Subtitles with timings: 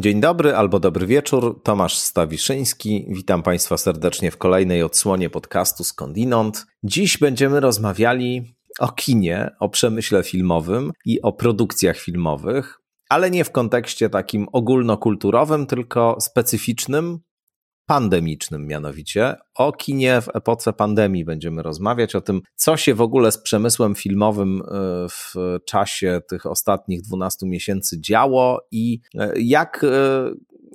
[0.00, 3.06] Dzień dobry albo dobry wieczór, Tomasz Stawiszyński.
[3.08, 6.66] Witam Państwa serdecznie w kolejnej odsłonie podcastu Skądinąd.
[6.82, 13.50] Dziś będziemy rozmawiali o kinie, o przemyśle filmowym i o produkcjach filmowych, ale nie w
[13.50, 17.18] kontekście takim ogólnokulturowym, tylko specyficznym,
[17.90, 19.34] pandemicznym mianowicie.
[19.54, 23.94] O kinie w epoce pandemii będziemy rozmawiać, o tym, co się w ogóle z przemysłem
[23.94, 24.64] filmowym e,
[25.08, 29.88] w czasie tych ostatnich 12 miesięcy działo i e, jak e,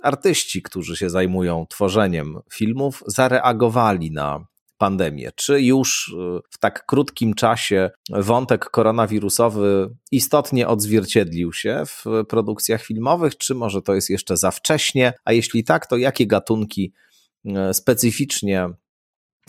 [0.04, 4.46] artyści, którzy się zajmują tworzeniem filmów, zareagowali na
[4.78, 5.32] pandemię.
[5.36, 6.16] Czy już
[6.52, 13.96] w tak krótkim czasie wątek koronawirusowy istotnie odzwierciedlił się w produkcjach filmowych, czy może to
[13.96, 15.14] jest jeszcze za wcześnie?
[15.26, 16.94] A jeśli tak, to jakie gatunki
[17.46, 18.70] E, specyficznie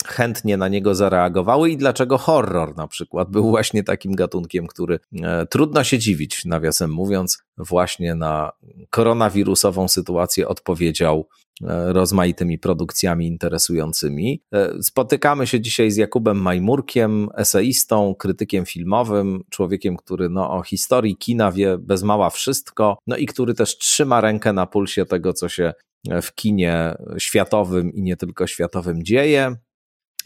[0.05, 5.45] chętnie na niego zareagowały i dlaczego horror na przykład był właśnie takim gatunkiem, który e,
[5.45, 8.51] trudno się dziwić, nawiasem mówiąc, właśnie na
[8.89, 11.27] koronawirusową sytuację odpowiedział
[11.63, 14.41] e, rozmaitymi produkcjami interesującymi.
[14.81, 21.51] Spotykamy się dzisiaj z Jakubem Majmurkiem, eseistą, krytykiem filmowym, człowiekiem, który no, o historii kina
[21.51, 25.73] wie bez mała wszystko, no i który też trzyma rękę na pulsie tego, co się
[26.21, 29.55] w kinie światowym i nie tylko światowym dzieje.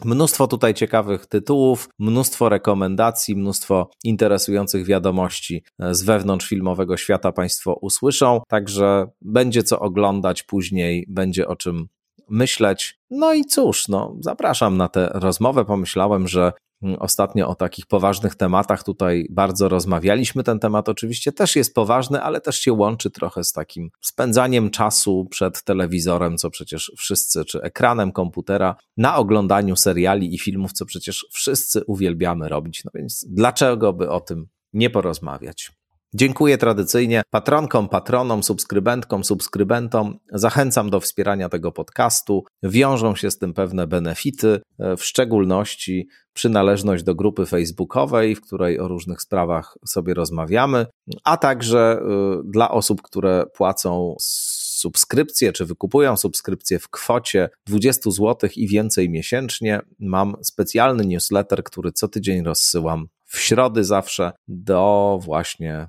[0.04, 8.40] Mnóstwo tutaj ciekawych tytułów, mnóstwo rekomendacji, mnóstwo interesujących wiadomości z wewnątrz filmowego świata Państwo usłyszą,
[8.48, 11.88] także będzie co oglądać później, będzie o czym
[12.28, 12.98] myśleć.
[13.10, 15.64] No i cóż, no, zapraszam na tę rozmowę.
[15.64, 16.52] Pomyślałem, że
[16.98, 20.42] Ostatnio o takich poważnych tematach tutaj bardzo rozmawialiśmy.
[20.42, 25.26] Ten temat oczywiście też jest poważny, ale też się łączy trochę z takim spędzaniem czasu
[25.30, 31.26] przed telewizorem, co przecież wszyscy, czy ekranem komputera, na oglądaniu seriali i filmów, co przecież
[31.30, 32.84] wszyscy uwielbiamy robić.
[32.84, 35.81] No więc dlaczego by o tym nie porozmawiać?
[36.14, 40.18] Dziękuję tradycyjnie patronkom, patronom, subskrybentkom, subskrybentom.
[40.32, 42.44] Zachęcam do wspierania tego podcastu.
[42.62, 48.80] Wiążą się z tym pewne benefity, e, w szczególności przynależność do grupy facebookowej, w której
[48.80, 50.86] o różnych sprawach sobie rozmawiamy,
[51.24, 58.50] a także e, dla osób, które płacą subskrypcję, czy wykupują subskrypcję w kwocie 20 zł
[58.56, 65.88] i więcej miesięcznie, mam specjalny newsletter, który co tydzień rozsyłam w środy zawsze do właśnie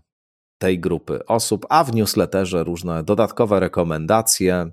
[0.58, 4.72] tej grupy osób, a w newsletterze różne dodatkowe rekomendacje,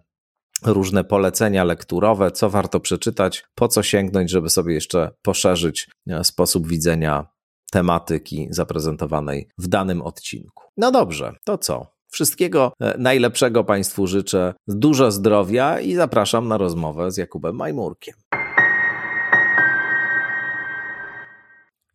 [0.65, 6.69] różne polecenia lekturowe, co warto przeczytać, po co sięgnąć, żeby sobie jeszcze poszerzyć e, sposób
[6.69, 7.27] widzenia
[7.73, 10.65] tematyki zaprezentowanej w danym odcinku.
[10.77, 11.87] No dobrze, to co?
[12.09, 18.15] Wszystkiego e, najlepszego Państwu życzę, dużo zdrowia i zapraszam na rozmowę z Jakubem Majmurkiem.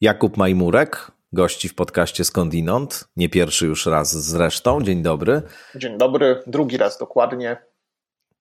[0.02, 3.08] Jakub Majmurek, gości w podcaście Skądinąd.
[3.18, 4.82] Nie pierwszy już raz zresztą.
[4.82, 5.42] Dzień dobry.
[5.76, 7.58] Dzień dobry, drugi raz dokładnie.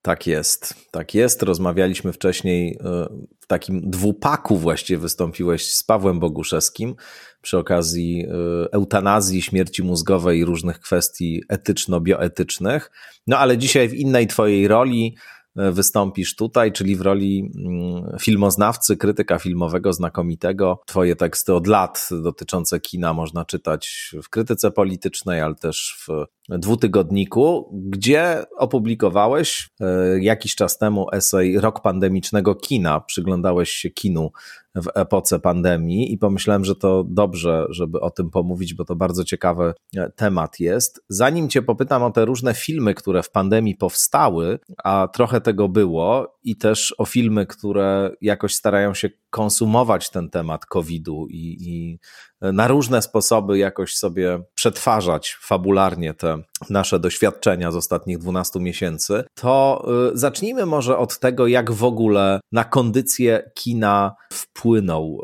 [0.03, 1.43] Tak jest, tak jest.
[1.43, 3.06] Rozmawialiśmy wcześniej e,
[3.41, 6.94] w takim dwupaku właściwie wystąpiłeś z Pawłem Boguszewskim
[7.41, 12.91] przy okazji e, eutanazji, śmierci mózgowej i różnych kwestii etyczno-bioetycznych.
[13.26, 15.16] No ale dzisiaj w innej twojej roli
[15.57, 20.81] wystąpisz tutaj, czyli w roli mm, filmoznawcy, krytyka filmowego znakomitego.
[20.87, 26.25] Twoje teksty od lat dotyczące kina można czytać w krytyce politycznej, ale też w
[26.59, 29.87] dwutygodniku, gdzie opublikowałeś e,
[30.21, 33.01] jakiś czas temu esej Rok pandemicznego kina.
[33.01, 34.31] Przyglądałeś się kinu
[34.75, 39.25] w epoce pandemii i pomyślałem, że to dobrze, żeby o tym pomówić, bo to bardzo
[39.25, 41.05] ciekawy e, temat jest.
[41.09, 46.35] Zanim Cię popytam o te różne filmy, które w pandemii powstały, a trochę tego było,
[46.43, 51.99] i też o filmy, które jakoś starają się konsumować ten temat COVID-u i, i
[52.41, 59.85] na różne sposoby jakoś sobie przetwarzać fabularnie te nasze doświadczenia z ostatnich 12 miesięcy, to
[60.12, 65.20] y, zacznijmy może od tego, jak w ogóle na kondycję kina wpłynął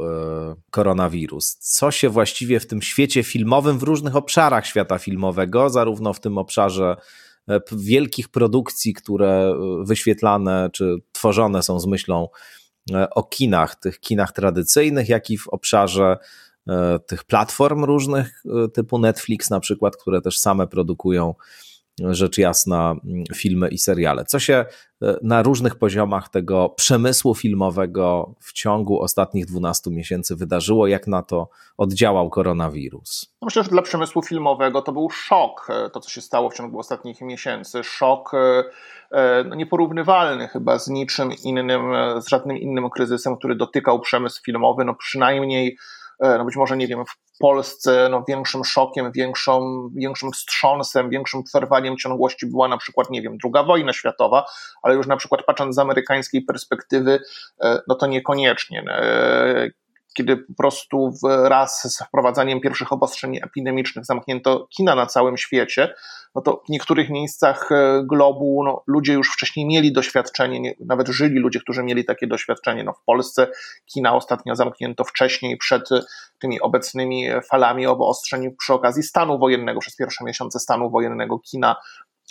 [0.53, 1.57] y, koronawirus.
[1.61, 6.39] Co się właściwie w tym świecie filmowym, w różnych obszarach świata filmowego, zarówno w tym
[6.39, 6.97] obszarze
[7.49, 12.29] e, wielkich produkcji, które y, wyświetlane czy tworzone są z myślą
[13.11, 16.19] o kinach, tych kinach tradycyjnych, jak i w obszarze
[16.69, 21.35] E, tych platform różnych, e, typu Netflix na przykład, które też same produkują e,
[21.99, 22.95] rzecz jasna
[23.35, 24.25] filmy i seriale.
[24.25, 24.65] Co się
[25.23, 31.49] na różnych poziomach tego przemysłu filmowego w ciągu ostatnich 12 miesięcy wydarzyło, jak na to
[31.77, 33.35] oddziałał koronawirus?
[33.43, 36.79] No myślę, że dla przemysłu filmowego to był szok, to co się stało w ciągu
[36.79, 37.85] ostatnich miesięcy.
[37.85, 38.33] Szok
[39.45, 41.81] no, nieporównywalny chyba z niczym innym,
[42.21, 45.77] z żadnym innym kryzysem, który dotykał przemysł filmowy, no przynajmniej
[46.21, 51.43] E, no być może nie wiem, w Polsce no, większym szokiem, większą, większym wstrząsem, większym
[51.43, 54.47] przerwaniem ciągłości była na przykład, nie wiem, druga wojna światowa,
[54.83, 57.21] ale już na przykład patrząc z amerykańskiej perspektywy,
[57.63, 58.85] e, no to niekoniecznie.
[60.11, 65.95] E, kiedy po prostu wraz z wprowadzaniem pierwszych obostrzeń epidemicznych zamknięto kina na całym świecie,
[66.35, 71.09] no to w niektórych miejscach e, globu no, ludzie już wcześniej mieli doświadczenie, nie, nawet
[71.09, 72.85] żyli ludzie, którzy mieli takie doświadczenie.
[72.85, 73.47] No, w Polsce
[73.87, 75.89] kina ostatnio zamknięto wcześniej przed
[76.39, 81.77] tymi obecnymi falami obostrzeń przy okazji stanu wojennego, przez pierwsze miesiące stanu wojennego kina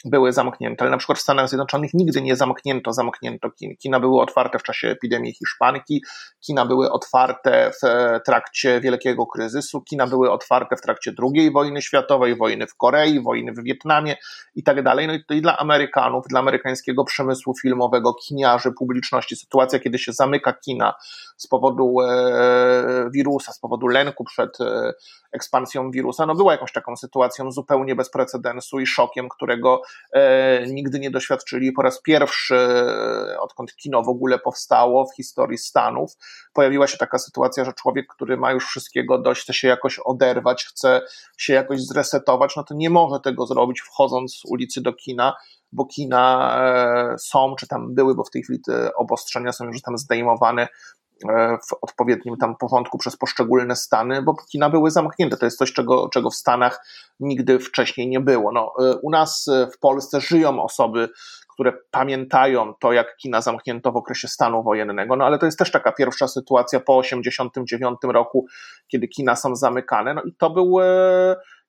[0.06, 3.78] były zamknięte, ale na przykład w Stanach Zjednoczonych nigdy nie zamknięto, zamknięto kin.
[3.78, 6.04] Kina były otwarte w czasie epidemii hiszpanki,
[6.40, 11.82] kina były otwarte w e, trakcie wielkiego kryzysu, kina były otwarte w trakcie II wojny
[11.82, 14.16] światowej, wojny w Korei, wojny w Wietnamie
[14.56, 15.08] i tak dalej.
[15.08, 20.14] No i to i dla Amerykanów, dla amerykańskiego przemysłu filmowego, kiniarzy, publiczności, sytuacja, kiedy się
[20.14, 20.94] zamyka kina
[21.38, 24.94] z powodu e, wirusa, z powodu lęku przed e,
[25.32, 29.82] ekspansją wirusa, no była jakąś taką sytuacją zupełnie bez precedensu i szokiem, którego
[30.68, 31.72] nigdy nie doświadczyli.
[31.72, 36.12] Po raz pierwszy, e, odkąd kino w ogóle powstało w historii Stanów,
[36.54, 40.66] pojawiła się taka sytuacja, że człowiek, który ma już wszystkiego dość, chce się jakoś oderwać,
[40.66, 41.02] chce
[41.38, 45.36] się jakoś zresetować, no to nie może tego zrobić wchodząc z ulicy do kina,
[45.72, 46.56] bo kina
[47.14, 50.68] e, są, czy tam były, bo w tej chwili te obostrzenia są już tam zdejmowane
[50.68, 50.99] E,
[51.70, 55.38] w odpowiednim tam porządku przez poszczególne stany, bo kina były zamknięte.
[55.38, 56.86] To jest coś, czego, czego w Stanach
[57.20, 58.52] nigdy wcześniej nie było.
[58.52, 61.10] No, e, u nas e, w Polsce żyją osoby,
[61.54, 65.72] które pamiętają to, jak kina zamknięto w okresie stanu wojennego, no ale to jest też
[65.72, 68.46] taka pierwsza sytuacja po 1989 roku,
[68.88, 70.14] kiedy kina są zamykane.
[70.14, 70.78] No i to był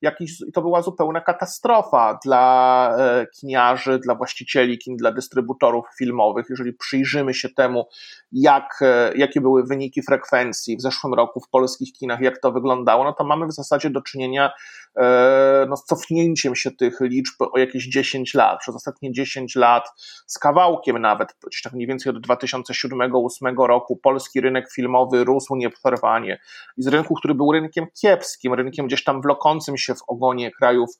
[0.02, 6.46] jakiś, to była zupełna katastrofa dla e, kiniarzy, dla właścicieli kin, dla dystrybutorów filmowych.
[6.50, 7.88] Jeżeli przyjrzymy się temu,
[8.32, 13.04] jak, e, jakie były wyniki frekwencji w zeszłym roku w polskich kinach, jak to wyglądało,
[13.04, 14.50] no to mamy w zasadzie do czynienia
[14.96, 18.60] e, no, z cofnięciem się tych liczb o jakieś 10 lat.
[18.60, 19.84] Przez ostatnie 10 lat,
[20.26, 26.40] z kawałkiem nawet, gdzieś tak mniej więcej od 2007-2008 roku, polski rynek filmowy rósł nieprzerwanie.
[26.76, 30.50] I z rynku, który był rynkiem kiepskim, rynkiem gdzieś tam wlokącym się się w ogonie
[30.50, 30.90] krajów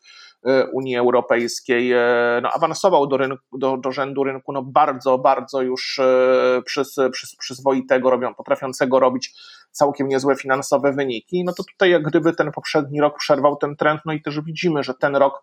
[0.47, 5.63] e, Unii Europejskiej, e, no, awansował do, rynku, do, do rzędu rynku no, bardzo, bardzo
[5.63, 9.35] już e, przyz, przyz, przyzwoitego, robią, potrafiącego robić
[9.71, 11.45] całkiem niezłe finansowe wyniki.
[11.45, 14.83] No to tutaj jak gdyby ten poprzedni rok przerwał ten trend, no i też widzimy,
[14.83, 15.43] że ten rok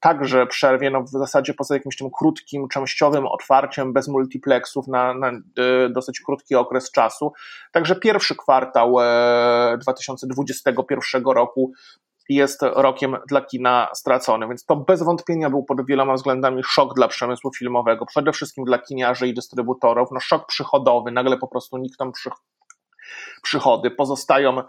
[0.00, 5.32] także przerwie, no w zasadzie poza jakimś tym krótkim, częściowym otwarciem bez multiplexów na, na
[5.90, 7.32] dosyć krótki okres czasu.
[7.72, 8.96] Także pierwszy kwartał
[9.78, 11.72] 2021 roku
[12.28, 14.48] jest rokiem dla kina stracony.
[14.48, 18.78] Więc to bez wątpienia był pod wieloma względami szok dla przemysłu filmowego, przede wszystkim dla
[18.78, 20.08] kiniarzy i dystrybutorów.
[20.12, 22.30] No szok przychodowy, nagle po prostu nikną przy,
[23.42, 24.62] przychody, pozostają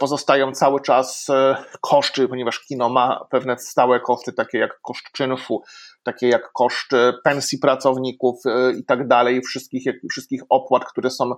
[0.00, 5.62] pozostają cały czas e, koszty, ponieważ kino ma pewne stałe koszty, takie jak koszt czynszu,
[6.02, 8.42] takie jak koszt e, pensji pracowników
[8.78, 11.34] i tak dalej, wszystkich, wszystkich opłat, które są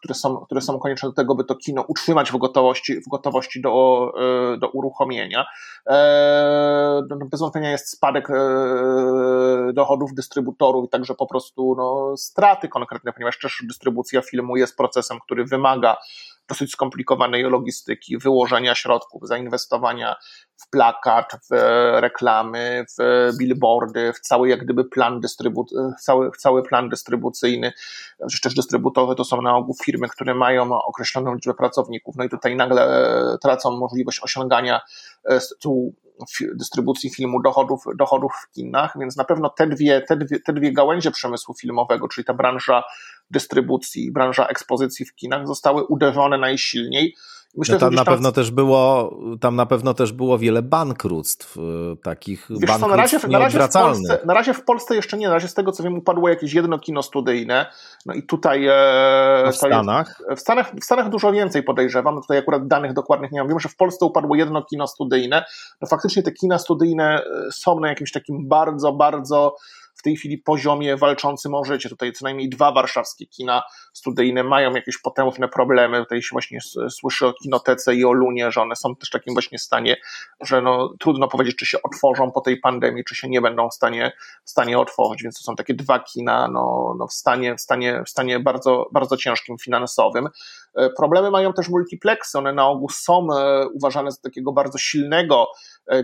[0.00, 3.60] które są, które są konieczne do tego, by to kino utrzymać w gotowości, w gotowości
[3.60, 4.12] do,
[4.54, 5.46] e, do uruchomienia.
[5.86, 8.34] E, bez wątpienia jest spadek e,
[9.72, 15.18] dochodów dystrybutorów i także po prostu no, straty konkretne, ponieważ też dystrybucja filmu jest procesem,
[15.20, 15.96] który wymaga
[16.50, 20.16] dosyć skomplikowanej logistyki, wyłożenia środków, zainwestowania
[20.62, 21.54] w plakat, w
[22.00, 25.66] reklamy, w billboardy, w cały jak gdyby plan, dystrybu
[26.00, 27.72] cały, cały plan dystrybucyjny.
[28.18, 32.28] Przecież też dystrybutorzy to są na ogół firmy, które mają określoną liczbę pracowników, no i
[32.28, 34.80] tutaj nagle e, tracą możliwość osiągania
[35.28, 35.94] e, tu
[36.54, 40.72] dystrybucji filmu dochodów, dochodów w kinach, więc na pewno te dwie, te, dwie, te dwie
[40.72, 42.84] gałęzie przemysłu filmowego, czyli ta branża
[43.30, 47.16] dystrybucji, branża ekspozycji w kinach zostały uderzone najsilniej.
[47.56, 48.14] Myślę, no tam na tam...
[48.14, 52.88] pewno też było, tam na pewno też było wiele bankructów, y, takich Wiesz bankructw co,
[52.88, 55.54] na razie, na, razie w Polsce, na razie w Polsce jeszcze nie, na razie z
[55.54, 57.66] tego co wiem upadło jakieś jedno kino studyjne,
[58.06, 58.66] no i tutaj...
[58.66, 60.22] E, w Stanach?
[60.36, 60.72] w Stanach?
[60.80, 64.06] W Stanach dużo więcej podejrzewam, tutaj akurat danych dokładnych nie mam, wiem, że w Polsce
[64.06, 65.44] upadło jedno kino studyjne,
[65.80, 69.56] no faktycznie te kina studyjne e, są na jakimś takim bardzo, bardzo
[70.00, 71.88] w tej chwili poziomie walczącym o życie.
[71.88, 75.98] Tutaj co najmniej dwa warszawskie kina studyjne mają jakieś potężne problemy.
[75.98, 76.58] Tutaj się właśnie
[76.90, 79.96] słyszy o kinotece i o Lunie, że one są też w takim właśnie stanie,
[80.40, 83.74] że no, trudno powiedzieć, czy się otworzą po tej pandemii, czy się nie będą w
[83.74, 84.12] stanie,
[84.44, 85.22] w stanie otworzyć.
[85.22, 88.88] Więc to są takie dwa kina no, no w, stanie, w, stanie, w stanie bardzo,
[88.92, 90.28] bardzo ciężkim finansowym.
[90.96, 93.26] Problemy mają też multiplexy, one na ogół są
[93.74, 95.46] uważane za takiego bardzo silnego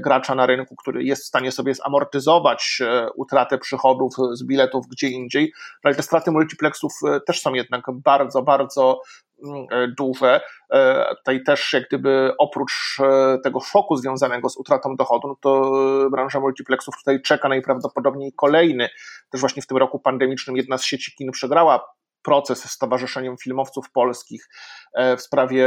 [0.01, 2.83] gracza na rynku, który jest w stanie sobie zamortyzować
[3.17, 6.93] utratę przychodów z biletów gdzie indziej, no ale te straty multiplexów
[7.27, 9.01] też są jednak bardzo, bardzo
[9.45, 10.41] Mm, e, duże.
[10.73, 15.71] E, tutaj też jak gdyby oprócz e, tego szoku związanego z utratą dochodu, no to
[16.11, 18.89] branża multiplexów tutaj czeka najprawdopodobniej kolejny.
[19.31, 21.85] Też właśnie w tym roku pandemicznym jedna z sieci kin przegrała
[22.27, 24.49] proces z Stowarzyszeniem Filmowców Polskich
[25.17, 25.67] w sprawie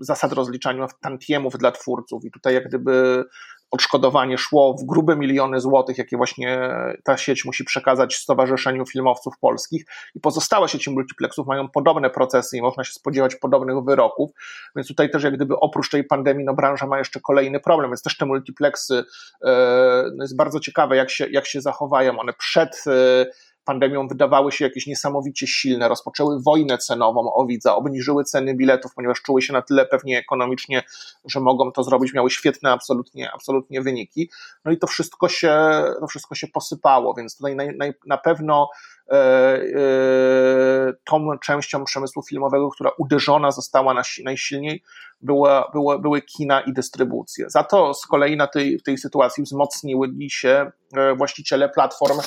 [0.00, 2.24] zasad rozliczania tantiemów dla twórców.
[2.24, 3.24] I tutaj jak gdyby
[3.70, 6.70] odszkodowanie szło w grube miliony złotych, jakie właśnie
[7.04, 9.84] ta sieć musi przekazać Stowarzyszeniu Filmowców Polskich.
[10.14, 14.30] I pozostałe sieci multiplexów mają podobne procesy i można się spodziewać podobnych wyroków,
[14.76, 18.02] więc tutaj też jak gdyby oprócz tej pandemii, no branża ma jeszcze kolejny problem, więc
[18.02, 19.04] też te multiplexy
[19.44, 22.18] e, no jest bardzo ciekawe, jak się, jak się zachowają.
[22.18, 23.26] One przed e,
[23.68, 29.22] pandemią wydawały się jakieś niesamowicie silne, rozpoczęły wojnę cenową o widza, obniżyły ceny biletów, ponieważ
[29.22, 30.82] czuły się na tyle pewnie ekonomicznie,
[31.24, 34.30] że mogą to zrobić, miały świetne absolutnie, absolutnie wyniki.
[34.64, 35.58] No i to wszystko się,
[36.00, 37.56] to wszystko się posypało, więc tutaj
[38.06, 38.68] na, pewno
[39.10, 44.82] E, e, tą częścią przemysłu filmowego, która uderzona została najsilniej,
[45.20, 47.50] była, była, były kina i dystrybucje.
[47.50, 52.18] Za to z kolei na tej, w tej sytuacji wzmocniły się e, właściciele platform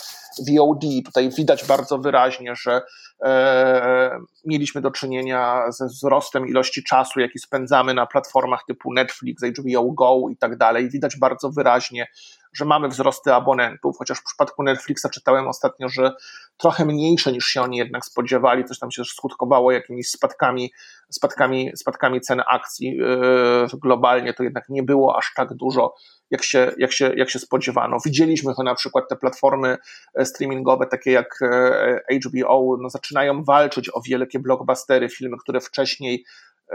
[0.49, 0.81] VOD.
[1.05, 2.81] Tutaj widać bardzo wyraźnie, że
[3.23, 9.91] e, mieliśmy do czynienia ze wzrostem ilości czasu, jaki spędzamy na platformach typu Netflix, HBO
[9.91, 10.89] Go i tak dalej.
[10.89, 12.07] Widać bardzo wyraźnie,
[12.53, 16.11] że mamy wzrosty abonentów, chociaż w przypadku Netflixa czytałem ostatnio, że
[16.57, 20.73] trochę mniejsze niż się oni jednak spodziewali, coś tam się skutkowało jakimiś spadkami,
[21.09, 25.93] spadkami, spadkami cen akcji yy, globalnie, to jednak nie było aż tak dużo,
[26.31, 27.97] jak się, jak się, jak się spodziewano.
[28.05, 29.77] Widzieliśmy, że na przykład te platformy
[30.15, 36.25] e, streamingowe, takie jak e, HBO, no zaczynają walczyć o wielkie blockbustery, filmy, które wcześniej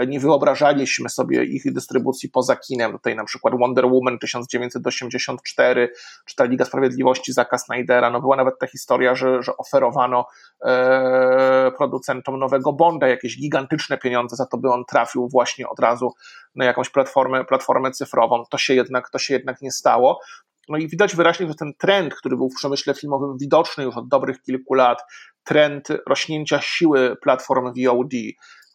[0.07, 2.93] nie wyobrażaliśmy sobie ich dystrybucji poza kinem.
[2.93, 5.93] Tutaj na przykład Wonder Woman 1984,
[6.27, 8.11] czy ta Liga Sprawiedliwości Zaka Snydera.
[8.11, 10.27] No była nawet ta historia, że, że oferowano
[10.65, 16.13] e, producentom nowego Bonda jakieś gigantyczne pieniądze za to, by on trafił właśnie od razu
[16.55, 18.45] na jakąś platformę, platformę cyfrową.
[18.51, 20.21] To się jednak, to się jednak nie stało.
[20.69, 24.09] No i widać wyraźnie, że ten trend, który był w przemyśle filmowym widoczny już od
[24.09, 25.03] dobrych kilku lat,
[25.45, 28.13] trend rośnięcia siły platform VOD,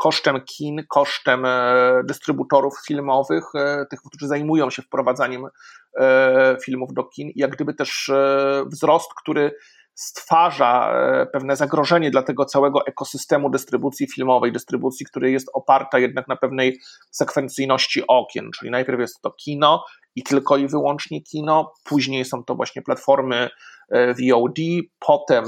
[0.02, 5.46] kosztem kin, kosztem e, dystrybutorów filmowych, e, tych, którzy zajmują się wprowadzaniem
[6.00, 8.12] e, filmów do kin, jak gdyby też
[8.66, 9.52] wzrost, który
[9.94, 10.94] stwarza
[11.34, 16.80] pewne zagrożenie dla tego całego ekosystemu dystrybucji filmowej, dystrybucji, który jest oparta jednak na pewnej
[17.12, 22.56] sekwencyjności okien, czyli najpierw jest to kino i tylko i wyłącznie kino, później są to
[22.56, 23.50] właśnie platformy
[23.92, 24.60] VOD,
[25.00, 25.46] potem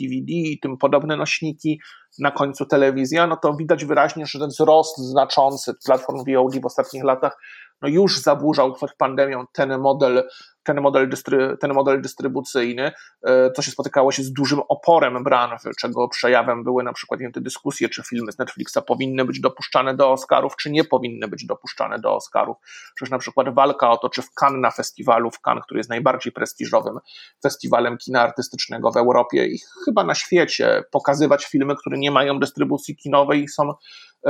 [0.00, 1.80] DVD i tym podobne nośniki,
[2.18, 7.04] na końcu telewizja, no to widać wyraźnie, że ten wzrost znaczący platform VOD w ostatnich
[7.04, 7.36] latach
[7.82, 10.28] no już zaburzał przed pandemią ten model
[10.66, 12.92] ten model, dystry, ten model dystrybucyjny,
[13.22, 17.40] e, co się spotykało się z dużym oporem branży, czego przejawem były na przykład te
[17.40, 21.98] dyskusje, czy filmy z Netflixa powinny być dopuszczane do Oscarów, czy nie powinny być dopuszczane
[21.98, 22.56] do Oscarów.
[22.94, 25.90] Przecież na przykład walka o to, czy w Cannes na festiwalu, w Cannes, który jest
[25.90, 26.98] najbardziej prestiżowym
[27.42, 32.96] festiwalem kina artystycznego w Europie i chyba na świecie, pokazywać filmy, które nie mają dystrybucji
[32.96, 33.72] kinowej i są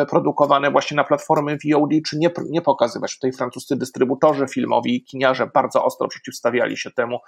[0.05, 3.15] produkowane właśnie na platformy VOD, czy nie, nie pokazywać.
[3.15, 7.19] Tutaj francuscy dystrybutorzy filmowi i kiniarze bardzo ostro przeciwstawiali się temu,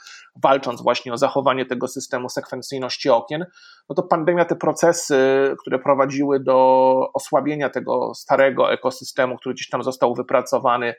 [0.42, 3.46] walcząc właśnie o zachowanie tego systemu sekwencyjności okien.
[3.88, 5.16] No to pandemia, te procesy,
[5.60, 10.94] które prowadziły do osłabienia tego starego ekosystemu, który gdzieś tam został wypracowany,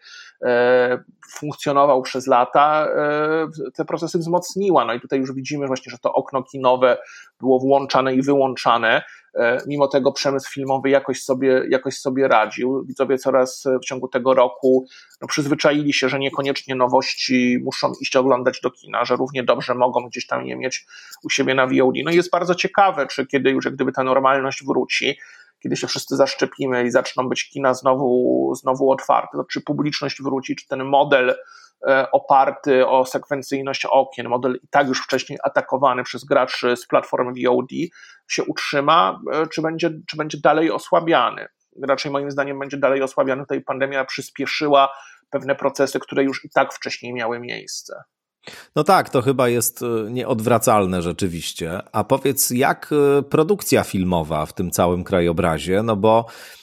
[0.46, 4.86] e, funkcjonował przez lata, e, te procesy wzmocniła.
[4.86, 6.98] No i tutaj już widzimy właśnie, że to okno kinowe
[7.40, 9.02] było włączane i wyłączane.
[9.36, 12.84] E, mimo tego przemysł filmowy jakoś sobie, jakoś sobie radził.
[12.86, 14.86] Widzowie coraz w ciągu tego roku
[15.22, 20.08] no, przyzwyczaili się, że niekoniecznie nowości muszą iść oglądać do kina, że równie dobrze mogą
[20.08, 20.86] gdzieś tam je mieć
[21.24, 21.96] u siebie na VOD.
[22.06, 25.18] No i jest bardzo ciekawe, czy kiedy już gdyby ta normalność wróci,
[25.64, 30.56] kiedy się wszyscy zaszczepimy i zaczną być kina znowu, znowu otwarte, to czy publiczność wróci,
[30.56, 31.36] czy ten model E,
[32.12, 37.70] oparty o sekwencyjność okien, model i tak już wcześniej atakowany przez graczy z platform VOD
[38.28, 41.48] się utrzyma, e, czy będzie, czy będzie dalej osłabiany.
[41.88, 43.42] Raczej moim zdaniem będzie dalej osłabiany.
[43.42, 44.90] Tutaj pandemia przyspieszyła
[45.30, 48.04] pewne procesy, które już i tak wcześniej miały miejsce.
[48.76, 51.80] No tak, to chyba jest e, nieodwracalne rzeczywiście.
[51.92, 52.90] A powiedz, jak
[53.30, 55.84] produkcja filmowa w tym całym krajobrazie?
[55.84, 56.59] No bo e,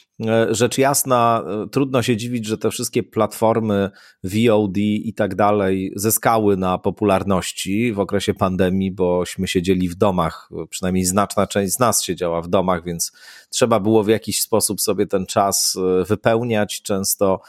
[0.51, 3.91] rzecz jasna, e, trudno się dziwić, że te wszystkie platformy
[4.25, 11.05] VOD i tak dalej zyskały na popularności w okresie pandemii, bośmy siedzieli w domach, przynajmniej
[11.05, 13.13] znaczna część z nas siedziała w domach, więc
[13.51, 16.83] trzeba było w jakiś sposób sobie ten czas wypełniać.
[16.83, 17.41] Często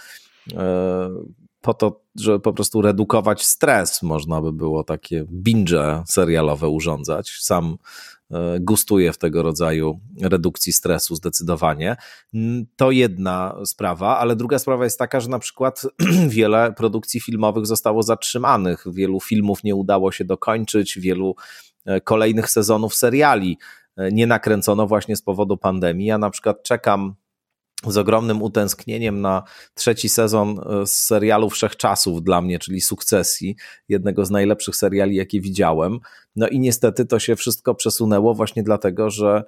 [1.62, 7.30] po to, żeby po prostu redukować stres, można by było takie binge serialowe urządzać.
[7.30, 7.78] Sam
[8.32, 11.96] e, gustuję w tego rodzaju redukcji stresu zdecydowanie.
[12.76, 15.82] To jedna sprawa, ale druga sprawa jest taka, że na przykład
[16.28, 21.36] wiele produkcji filmowych zostało zatrzymanych, wielu filmów nie udało się dokończyć, wielu
[21.86, 23.58] e, kolejnych sezonów seriali
[23.98, 26.08] e, nie nakręcono właśnie z powodu pandemii.
[26.08, 27.16] Ja na przykład czekam
[27.84, 29.44] z ogromnym utęsknieniem na
[29.74, 33.56] trzeci sezon e, z serialu Wszechczasów dla mnie, czyli Sukcesji,
[33.90, 36.00] jednego z najlepszych seriali, jakie widziałem.
[36.36, 39.44] No i niestety to się wszystko przesunęło właśnie dlatego, że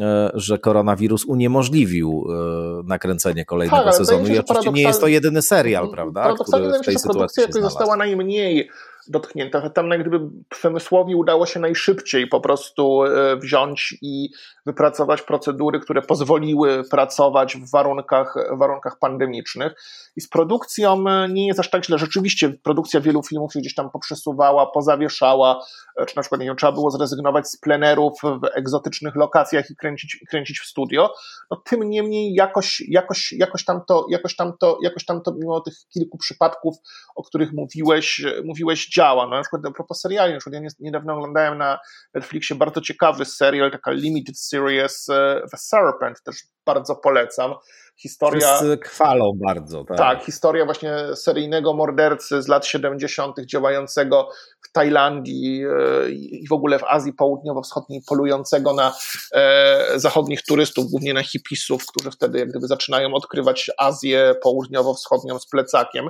[0.00, 4.28] e, że koronawirus uniemożliwił e, nakręcenie kolejnego tak, sezonu.
[4.28, 6.34] I oczywiście nie jest to jedyny serial, prawda?
[6.48, 8.70] Który w tej sytuacji się została najmniej
[9.08, 9.70] dotknięta.
[9.70, 14.30] Tam jak gdyby przemysłowi udało się najszybciej po prostu e, wziąć i
[14.66, 19.72] wypracować procedury, które pozwoliły pracować w warunkach, warunkach pandemicznych.
[20.16, 21.98] I z produkcją e, nie jest aż tak źle.
[21.98, 25.60] Rzeczywiście produkcja wielu filmów się gdzieś tam poprzesuwała, pozawieszała,
[25.96, 29.76] e, czy na przykład nie wiem, trzeba było zrezygnować z plenerów w egzotycznych lokacjach i
[29.76, 31.14] kręcić, kręcić w studio.
[31.50, 35.60] No, tym niemniej jakoś, jakoś, jakoś, tam to, jakoś, tam to, jakoś tam to, mimo
[35.60, 36.76] tych kilku przypadków,
[37.14, 39.26] o których mówiłeś, mówiłeś działa.
[39.26, 41.78] No, na przykład a propos seriali, na przykład ja niedawno oglądałem na
[42.14, 46.36] Netflixie bardzo ciekawy serial, taka limited series e, The Serpent, też
[46.66, 47.54] bardzo polecam.
[48.02, 48.56] Historia.
[48.56, 49.84] Wszyscy chwalą bardzo.
[49.84, 49.96] Tak.
[49.98, 54.28] tak, historia właśnie seryjnego mordercy z lat 70., działającego
[54.62, 58.92] w Tajlandii e, i w ogóle w Azji Południowo-Wschodniej, polującego na
[59.32, 65.46] e, zachodnich turystów, głównie na hipisów, którzy wtedy jak gdyby zaczynają odkrywać Azję Południowo-Wschodnią z
[65.46, 66.08] plecakiem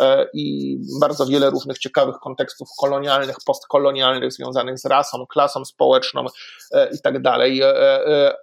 [0.00, 6.26] e, i bardzo wiele różnych ciekawych kontekstów kolonialnych, postkolonialnych, związanych z rasą, klasą społeczną
[6.94, 7.60] i tak dalej.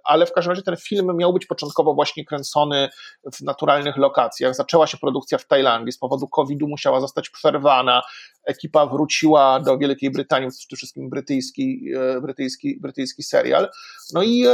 [0.04, 2.87] Ale w każdym razie ten film miał być początkowo właśnie kręcony
[3.32, 4.54] w naturalnych lokacjach.
[4.54, 8.02] Zaczęła się produkcja w Tajlandii, z powodu COVID-u musiała zostać przerwana.
[8.48, 13.68] Ekipa wróciła do Wielkiej Brytanii, przede wszystkim brytyjski, e, brytyjski, brytyjski serial.
[14.12, 14.50] No i e,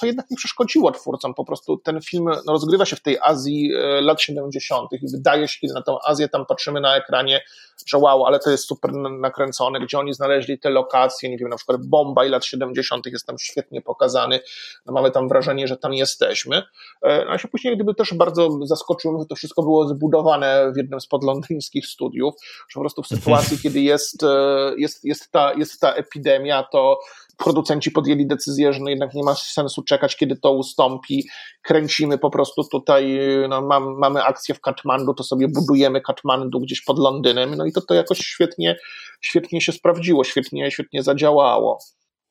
[0.00, 1.34] to jednak nie przeszkodziło twórcom.
[1.34, 4.92] Po prostu ten film no, rozgrywa się w tej Azji e, lat 70.
[4.92, 7.40] i wydaje się, kiedy na tą Azję tam patrzymy na ekranie,
[7.86, 11.56] że wow, ale to jest super nakręcone, gdzie oni znaleźli te lokacje, nie wiem, na
[11.56, 13.06] przykład Bombaj lat 70.
[13.06, 14.40] jest tam świetnie pokazany.
[14.86, 16.62] No, mamy tam wrażenie, że tam jesteśmy.
[17.02, 21.00] A no, się później gdyby też bardzo zaskoczyłem, że to wszystko było zbudowane w jednym
[21.00, 22.34] z podlondyńskich studiów,
[22.68, 26.98] że po prostu w sytuacji, kiedy jest, e, jest, jest, ta, jest ta epidemia, to
[27.36, 31.28] producenci podjęli decyzję, że no jednak nie ma sensu czekać, kiedy to ustąpi.
[31.62, 36.80] Kręcimy po prostu tutaj, no mam, mamy akcję w Katmandu, to sobie budujemy Katmandu gdzieś
[36.82, 37.54] pod Londynem.
[37.54, 38.76] No i to, to jakoś świetnie,
[39.20, 41.78] świetnie się sprawdziło, świetnie, świetnie zadziałało.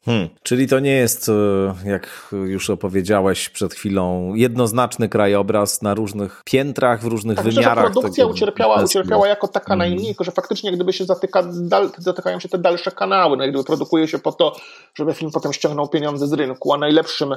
[0.06, 6.42] Hmm, czyli to nie jest, e, jak już opowiedziałeś przed chwilą, jednoznaczny krajobraz na różnych
[6.46, 7.78] piętrach, w różnych tak, wymiarach.
[7.78, 9.80] Myślę, produkcja ucierpiała, ucierpiała jako taka hmm.
[9.80, 13.64] najmniej, tylko że faktycznie gdyby się zatyka, dal, zatykają się te dalsze kanały, no gdyby
[13.64, 14.56] produkuje się po to,
[14.96, 17.36] żeby film potem ściągnął pieniądze z rynku, a najlepszym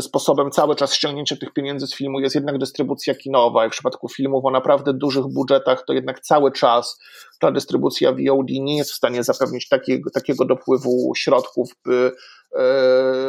[0.00, 4.08] sposobem cały czas ściągnięcia tych pieniędzy z filmu jest jednak dystrybucja kinowa i w przypadku
[4.08, 7.00] filmów o naprawdę dużych budżetach to jednak cały czas
[7.40, 12.12] ta dystrybucja VOD nie jest w stanie zapewnić takiego, takiego dopływu środków, by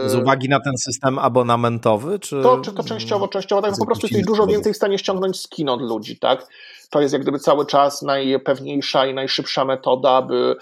[0.05, 2.19] z uwagi na ten system abonamentowy?
[2.19, 2.41] Czy...
[2.41, 5.49] To, czy to częściowo, częściowo, tak, po prostu jesteś dużo więcej w stanie ściągnąć z
[5.49, 6.47] kin od ludzi, tak?
[6.89, 10.55] To jest jak gdyby cały czas najpewniejsza i najszybsza metoda, aby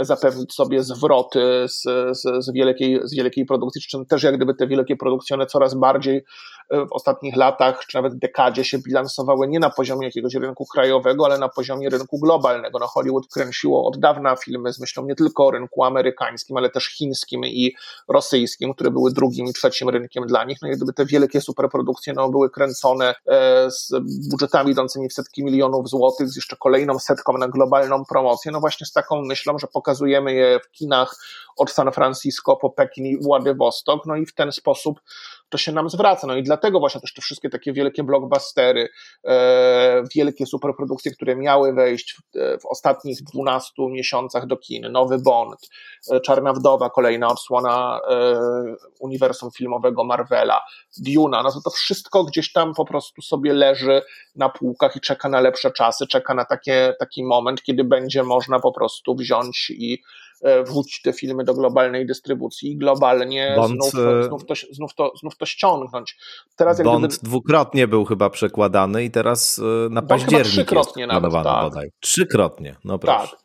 [0.00, 1.82] zapewnić sobie zwroty z,
[2.18, 5.46] z, z, wielkiej, z wielkiej produkcji, przy czym też jak gdyby te wielkie produkcje one
[5.46, 6.24] coraz bardziej
[6.70, 11.24] e, w ostatnich latach, czy nawet dekadzie się bilansowały nie na poziomie jakiegoś rynku krajowego,
[11.24, 12.78] ale na poziomie rynku globalnego.
[12.78, 16.86] No Hollywood kręciło od dawna filmy z myślą nie tylko o rynku amerykańskim, ale też
[16.86, 17.74] chińskim i
[18.08, 20.58] rosyjskim, które były drugim i trzecim rynkiem dla nich.
[20.62, 23.92] No i gdyby te wielkie superprodukcje no, były kręcone e, z
[24.30, 28.86] budżetami idącymi w setki milionów złotych, z jeszcze kolejną setką na globalną promocję, no właśnie
[28.86, 31.16] z taką myślą, że pokazujemy je w kinach
[31.56, 35.00] od San Francisco po Pekin i Władywostok, no i w ten sposób
[35.52, 36.26] to się nam zwraca.
[36.26, 38.88] No i dlatego właśnie też te wszystkie takie wielkie blockbustery,
[39.24, 45.18] e, wielkie superprodukcje, które miały wejść w, e, w, ostatnich 12 miesiącach do kin, Nowy
[45.18, 45.68] Bond,
[46.10, 48.34] e, Czarna Wdowa, kolejna odsłona e,
[49.00, 50.60] uniwersum filmowego Marvela,
[50.98, 54.02] Duna, no to to wszystko gdzieś tam po prostu sobie leży
[54.36, 58.60] na półkach i czeka na lepsze czasy, czeka na takie, taki moment, kiedy będzie można
[58.60, 60.02] po prostu wziąć i
[60.66, 63.90] wrzucić te filmy do globalnej dystrybucji i globalnie Bond, znów,
[64.26, 66.16] znów, to, znów, to, znów to ściągnąć.
[66.56, 67.28] Teraz jak Bond gdyby...
[67.28, 71.64] dwukrotnie był chyba przekładany i teraz na październik trzykrotnie jest nawet, tak.
[71.64, 71.90] bodaj.
[72.00, 73.28] Trzykrotnie, no proszę.
[73.28, 73.42] Tak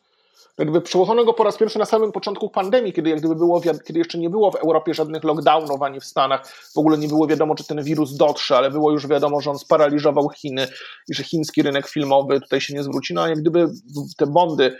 [0.58, 4.00] jakby przełożono go po raz pierwszy na samym początku pandemii, kiedy, jak gdyby było, kiedy
[4.00, 7.56] jeszcze nie było w Europie żadnych lockdownów ani w Stanach, w ogóle nie było wiadomo,
[7.56, 10.68] czy ten wirus dotrze, ale było już wiadomo, że on sparaliżował Chiny
[11.10, 13.14] i że chiński rynek filmowy tutaj się nie zwróci.
[13.14, 13.68] No a jak gdyby
[14.18, 14.78] te bondy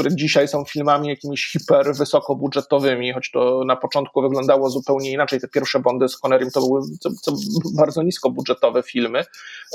[0.00, 5.40] które dzisiaj są filmami jakimiś hiper wysokobudżetowymi, choć to na początku wyglądało zupełnie inaczej.
[5.40, 7.32] Te pierwsze Bondy z Connerym to były co, co
[7.76, 9.24] bardzo niskobudżetowe filmy,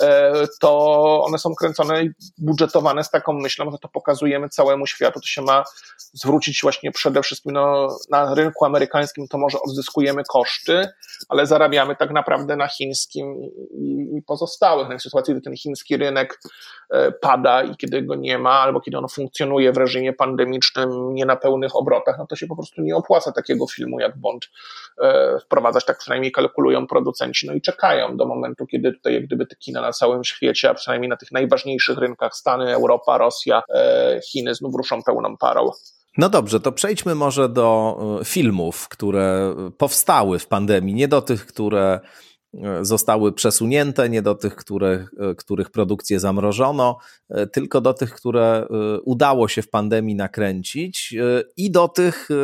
[0.01, 5.19] e, to one są kręcone i budżetowane z taką myślą, że to pokazujemy całemu światu.
[5.19, 5.63] To się ma
[6.13, 10.88] zwrócić właśnie przede wszystkim no, na rynku amerykańskim, to może odzyskujemy koszty,
[11.29, 13.35] ale zarabiamy tak naprawdę na chińskim
[14.17, 14.89] i, pozostałych.
[14.89, 16.39] No w sytuacji, gdy ten chiński rynek
[16.89, 21.25] e, pada i kiedy go nie ma, albo kiedy on funkcjonuje w reżimie pandemicznym, nie
[21.25, 24.49] na pełnych obrotach, no to się po prostu nie opłaca takiego filmu jak Bond
[25.01, 29.47] e, wprowadzać, tak przynajmniej kalkulują producenci, no i czekają do momentu, kiedy tutaj jak gdyby
[29.47, 34.19] te kina na całym świecie, a przynajmniej na tych najważniejszych rynkach Stany, Europa, Rosja, e,
[34.32, 35.71] Chiny znów ruszą pełną parą.
[36.17, 41.45] No dobrze, to przejdźmy może do e, filmów, które powstały w pandemii, nie do tych,
[41.45, 41.99] które
[42.82, 46.98] zostały przesunięte, nie do tych, które, których produkcję zamrożono,
[47.52, 52.36] tylko do tych, które e, udało się w pandemii nakręcić e, i do tych e,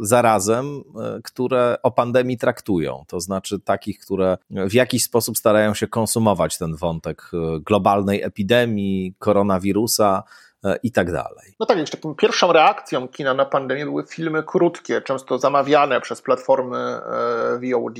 [0.00, 0.82] zarazem,
[1.24, 3.04] które o pandemii traktują.
[3.08, 7.30] To znaczy takich, które w jakiś sposób starają się konsumować ten wątek
[7.66, 10.22] globalnej epidemii, koronawirusa
[10.82, 11.54] i tak dalej.
[11.60, 17.00] No tak, jeszcze pierwszą reakcją kina na pandemię były filmy krótkie, często zamawiane przez platformy
[17.60, 17.98] VOD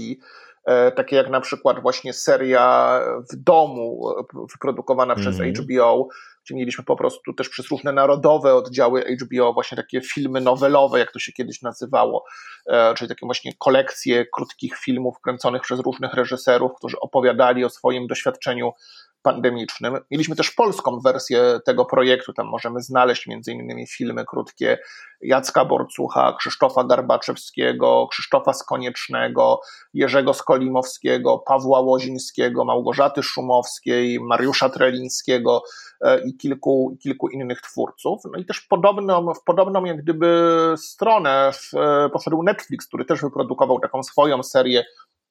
[0.97, 3.01] takie jak na przykład właśnie seria
[3.33, 5.55] w domu e, wyprodukowana przez mm.
[5.55, 6.09] HBO,
[6.45, 11.13] gdzie mieliśmy po prostu też przez różne narodowe oddziały HBO właśnie takie filmy nowelowe, jak
[11.13, 12.25] to się kiedyś nazywało,
[12.67, 18.07] e, czyli takie właśnie kolekcje krótkich filmów kręconych przez różnych reżyserów, którzy opowiadali o swoim
[18.07, 18.73] doświadczeniu
[19.23, 19.97] pandemicznym.
[20.11, 24.79] Mieliśmy też polską wersję tego projektu, tam możemy znaleźć innymi filmy krótkie
[25.21, 29.61] Jacka Borcucha, Krzysztofa Garbaczewskiego, Krzysztofa Skoniecznego,
[29.95, 35.63] Jerzego Skolimowskiego, Pawła Łozińskiego, Małgorzaty Szumowskiej, Mariusza Trelińskiego
[36.01, 38.21] e, i kilku, kilku innych twórców.
[38.33, 43.21] No i też podobną, w podobną jak gdyby stronę w, e, poszedł Netflix, który też
[43.21, 44.85] wyprodukował taką swoją serię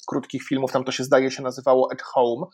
[0.08, 2.46] krótkich filmów, tam to się zdaje się nazywało At Home,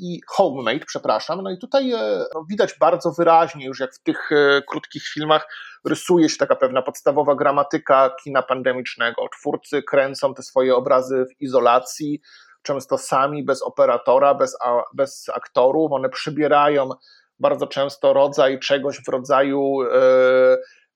[0.00, 1.42] i Homemade, przepraszam.
[1.42, 5.48] No i tutaj e, no, widać bardzo wyraźnie już, jak w tych e, krótkich filmach
[5.84, 9.28] rysuje się taka pewna podstawowa gramatyka kina pandemicznego.
[9.38, 12.20] Twórcy kręcą te swoje obrazy w izolacji,
[12.62, 14.56] często sami, bez operatora, bez,
[14.94, 15.92] bez aktorów.
[15.92, 16.90] One przybierają
[17.38, 19.78] bardzo często rodzaj czegoś w rodzaju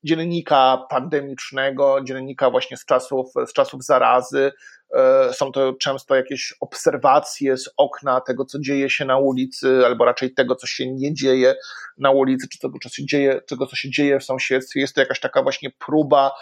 [0.06, 4.52] dziennika pandemicznego, dziennika właśnie z czasów, z czasów zarazy.
[4.94, 10.04] E, są to często jakieś obserwacje z okna tego, co dzieje się na ulicy, albo
[10.04, 11.54] raczej tego, co się nie dzieje
[11.98, 14.80] na ulicy, czy tego, co się dzieje, tego, co się dzieje w sąsiedztwie.
[14.80, 16.32] Jest to jakaś taka właśnie próba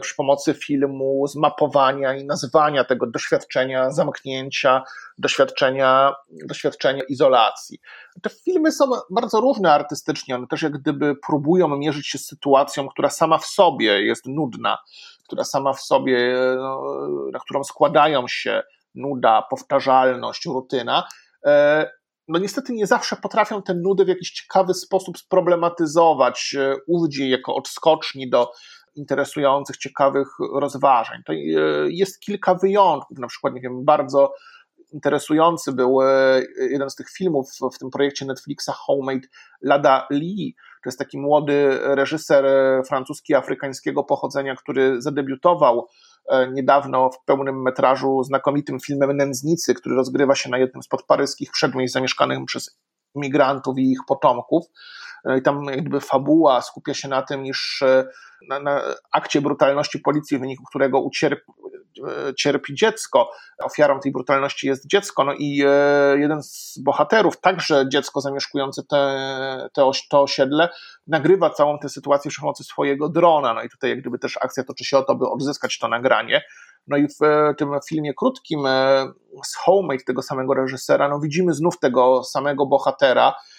[0.00, 4.82] przy pomocy filmu, zmapowania i nazwania tego doświadczenia zamknięcia,
[5.18, 7.78] doświadczenia, doświadczenia izolacji.
[8.22, 12.88] Te filmy są bardzo różne artystycznie, one też jak gdyby próbują mierzyć się z sytuacją,
[12.88, 14.78] która sama w sobie jest nudna,
[15.24, 16.82] która sama w sobie, no,
[17.32, 18.62] na którą składają się
[18.94, 21.04] nuda, powtarzalność, rutyna.
[21.46, 21.90] E,
[22.28, 27.54] no niestety nie zawsze potrafią tę nudę w jakiś ciekawy sposób sproblematyzować, e, ujść jako
[27.54, 28.50] odskoczni do
[28.96, 31.22] interesujących, ciekawych rozważań.
[31.26, 31.36] To e,
[31.88, 34.32] jest kilka wyjątków, na przykład, nie wiem, bardzo
[34.92, 39.28] interesujący był e, jeden z tych filmów w tym projekcie Netflixa Homemade
[39.62, 40.54] Lada Lee.
[40.82, 42.44] To jest taki młody reżyser
[42.88, 45.88] francuski afrykańskiego pochodzenia, który zadebiutował
[46.28, 51.50] e, niedawno w pełnym metrażu znakomitym filmem Nędznicy, który rozgrywa się na jednym z podparyskich
[51.52, 52.78] przedmieść zamieszkanych przez
[53.14, 54.64] migrantów i ich potomków.
[55.38, 57.84] I tam jakby fabuła skupia się na tym, iż
[58.48, 58.82] na, na
[59.12, 61.52] akcie brutalności policji, w wyniku którego ucierpi,
[62.28, 63.30] e, cierpi dziecko.
[63.62, 69.68] Ofiarą tej brutalności jest dziecko, no i e, jeden z bohaterów, także dziecko zamieszkujące te,
[69.72, 70.68] te, to osiedle,
[71.06, 73.54] nagrywa całą tę sytuację przy pomocy swojego drona.
[73.54, 76.42] No i tutaj jak gdyby też akcja toczy się o to, by odzyskać to nagranie.
[76.86, 78.60] No i w e, tym filmie krótkim
[79.44, 83.53] z Homemade tego samego reżysera, no widzimy znów tego samego bohatera, e,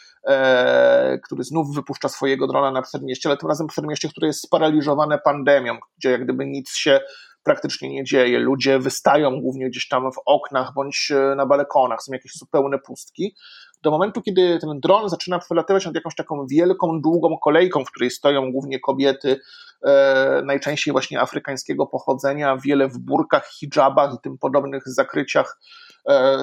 [1.24, 5.78] który znów wypuszcza swojego drona na przedmieście, ale tym razem przedmieście, które jest sparaliżowane pandemią,
[5.98, 7.00] gdzie jak gdyby nic się
[7.44, 8.40] praktycznie nie dzieje.
[8.40, 13.36] Ludzie wystają głównie gdzieś tam w oknach bądź e, na balkonach, są jakieś zupełne pustki.
[13.84, 18.12] Do momentu, kiedy ten dron zaczyna przelatywać nad jakąś taką wielką, długą kolejką, w której
[18.12, 19.40] stoją głównie kobiety
[20.44, 25.60] najczęściej właśnie afrykańskiego pochodzenia, wiele w burkach, hijabach i tym podobnych zakryciach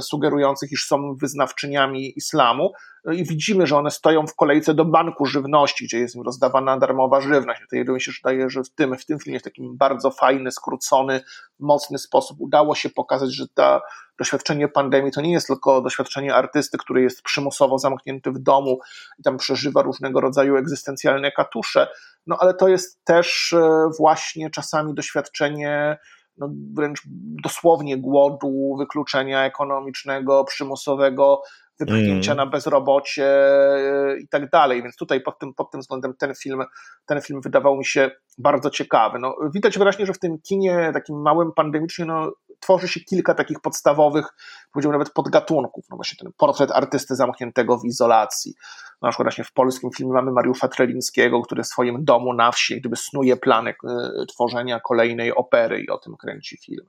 [0.01, 2.73] sugerujących, iż są wyznawczyniami islamu.
[3.05, 6.79] No i widzimy, że one stoją w kolejce do banku żywności, gdzie jest im rozdawana
[6.79, 7.61] darmowa żywność.
[7.87, 11.21] To mi się wydaje, że w tym, w tym filmie w takim bardzo fajny, skrócony,
[11.59, 13.83] mocny sposób udało się pokazać, że to
[14.19, 18.79] doświadczenie pandemii to nie jest tylko doświadczenie artysty, który jest przymusowo zamknięty w domu
[19.19, 21.89] i tam przeżywa różnego rodzaju egzystencjalne katusze,
[22.27, 25.99] no ale to jest też e, właśnie czasami doświadczenie
[26.37, 27.03] no, wręcz
[27.45, 31.43] dosłownie głodu, wykluczenia ekonomicznego, przymusowego,
[31.81, 32.45] wypchnięcia mm.
[32.45, 34.83] na bezrobocie e, i tak dalej.
[34.83, 36.63] Więc tutaj pod tym, pod tym względem ten film,
[37.07, 39.19] ten film wydawał mi się bardzo ciekawy.
[39.19, 43.61] No, widać wyraźnie, że w tym kinie takim małym pandemicznie no, tworzy się kilka takich
[43.61, 44.27] podstawowych,
[44.73, 45.85] powiedziałbym nawet podgatunków.
[45.91, 48.55] No właśnie ten portret artysty zamkniętego w izolacji.
[49.03, 52.53] No, na przykład właśnie w polskim filmie mamy Mariusza Trelińskiego, który w swoim domu na
[52.53, 56.87] wsi gdyby snuje plany y, tworzenia kolejnej opery i o tym kręci film.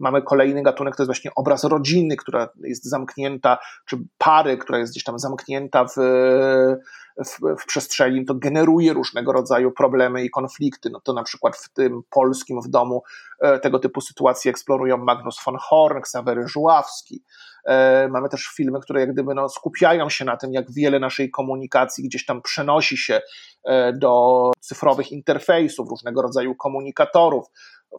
[0.00, 4.92] Mamy kolejny gatunek, to jest właśnie obraz rodziny, która jest zamknięta, czy pary, która jest
[4.92, 5.94] gdzieś tam zamknięta w,
[7.24, 10.90] w, w przestrzeni, to generuje różnego rodzaju problemy i konflikty.
[10.90, 13.02] No to na przykład w tym polskim w domu
[13.40, 17.24] e, tego typu sytuacje eksplorują Magnus von Horn, Ksawery Żuławski.
[17.64, 21.30] E, mamy też filmy, które jak gdyby no, skupiają się na tym, jak wiele naszej
[21.30, 23.20] komunikacji gdzieś tam przenosi się
[23.64, 27.46] e, do cyfrowych interfejsów, różnego rodzaju komunikatorów,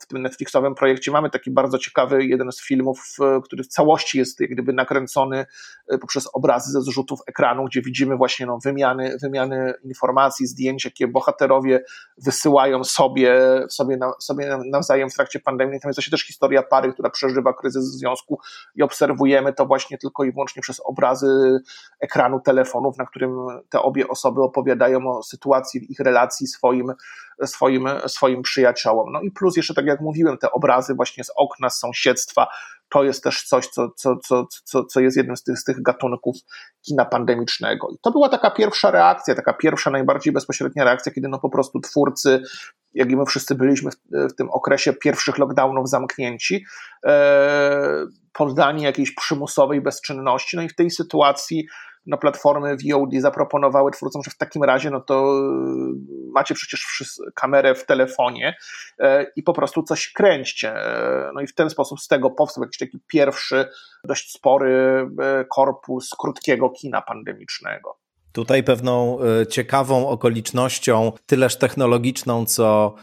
[0.01, 4.39] w tym Netflixowym projekcie mamy taki bardzo ciekawy jeden z filmów, który w całości jest
[4.39, 5.45] jak gdyby nakręcony
[5.87, 11.07] e, poprzez obrazy ze zrzutów ekranu, gdzie widzimy właśnie no, wymiany, wymiany informacji, zdjęć, jakie
[11.07, 11.83] bohaterowie
[12.17, 15.73] wysyłają sobie, sobie, na, sobie nawzajem w trakcie pandemii.
[15.73, 18.39] Natomiast to się też historia pary, która przeżywa kryzys w związku
[18.75, 21.59] i obserwujemy to właśnie tylko i wyłącznie przez obrazy
[21.99, 26.93] ekranu telefonów, na którym te obie osoby opowiadają o sytuacji w ich relacji swoim
[27.45, 29.11] swoim, swoim przyjaciołom.
[29.11, 32.47] No i plus jeszcze, tak jak mówiłem, te obrazy właśnie z okna, z sąsiedztwa,
[32.89, 35.81] to jest też coś, co, co, co, co, co jest jednym z tych, z tych
[35.81, 36.35] gatunków
[36.81, 37.87] kina pandemicznego.
[37.89, 41.79] I to była taka pierwsza reakcja, taka pierwsza, najbardziej bezpośrednia reakcja, kiedy no po prostu
[41.79, 42.43] twórcy,
[42.93, 46.65] jak i my wszyscy byliśmy w, w tym okresie pierwszych lockdownów zamknięci,
[47.05, 50.57] e, poddani jakiejś przymusowej bezczynności.
[50.57, 51.67] No i w tej sytuacji
[52.05, 56.85] no, platformy VOD zaproponowały twórcom, że w takim razie no to y, macie przecież
[57.35, 58.55] kamerę w telefonie
[58.99, 60.75] e, i po prostu coś kręćcie.
[60.75, 63.67] E, no i w ten sposób z tego powstał jakiś taki pierwszy,
[64.03, 67.97] dość spory e, korpus krótkiego kina pandemicznego.
[68.33, 72.95] Tutaj pewną ciekawą okolicznością, tyleż technologiczną, co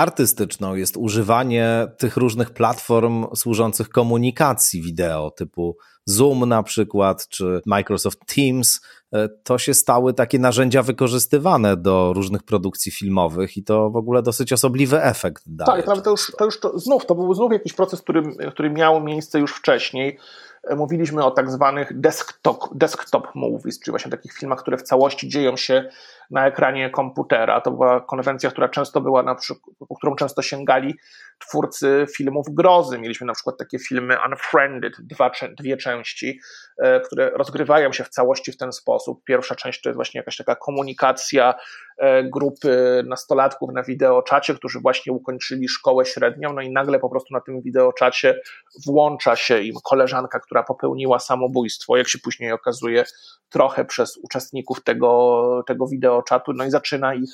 [0.00, 8.20] artystyczną jest używanie tych różnych platform służących komunikacji wideo, typu Zoom na przykład, czy Microsoft
[8.34, 8.80] Teams.
[9.12, 14.22] E, to się stały takie narzędzia wykorzystywane do różnych produkcji filmowych i to w ogóle
[14.22, 15.82] dosyć osobliwy efekt daje.
[15.82, 19.02] Tak, to już, to już to, znów, to był znów jakiś proces, który, który miał
[19.02, 20.18] miejsce już wcześniej.
[20.68, 25.28] E, mówiliśmy o tak zwanych desktop, desktop movies, czyli właśnie takich filmach, które w całości
[25.28, 25.88] dzieją się
[26.30, 27.60] na ekranie komputera.
[27.60, 30.94] To była konwencja, która często była na przykład, po którą często sięgali
[31.38, 32.98] twórcy filmów grozy.
[32.98, 36.40] Mieliśmy na przykład takie filmy Unfriended, dwa, dwie części,
[36.78, 39.24] e, które rozgrywają się w całości w ten sposób.
[39.24, 41.54] Pierwsza część to jest właśnie jakaś taka komunikacja
[42.00, 47.34] e, grupy nastolatków na wideoczacie, którzy właśnie ukończyli szkołę średnią, no i nagle po prostu
[47.34, 48.40] na tym wideoczacie
[48.86, 53.04] włącza się im koleżanka, która popełniła samobójstwo, jak się później okazuje,
[53.48, 57.30] trochę przez uczestników tego, tego wideoczatu, no i zaczyna ich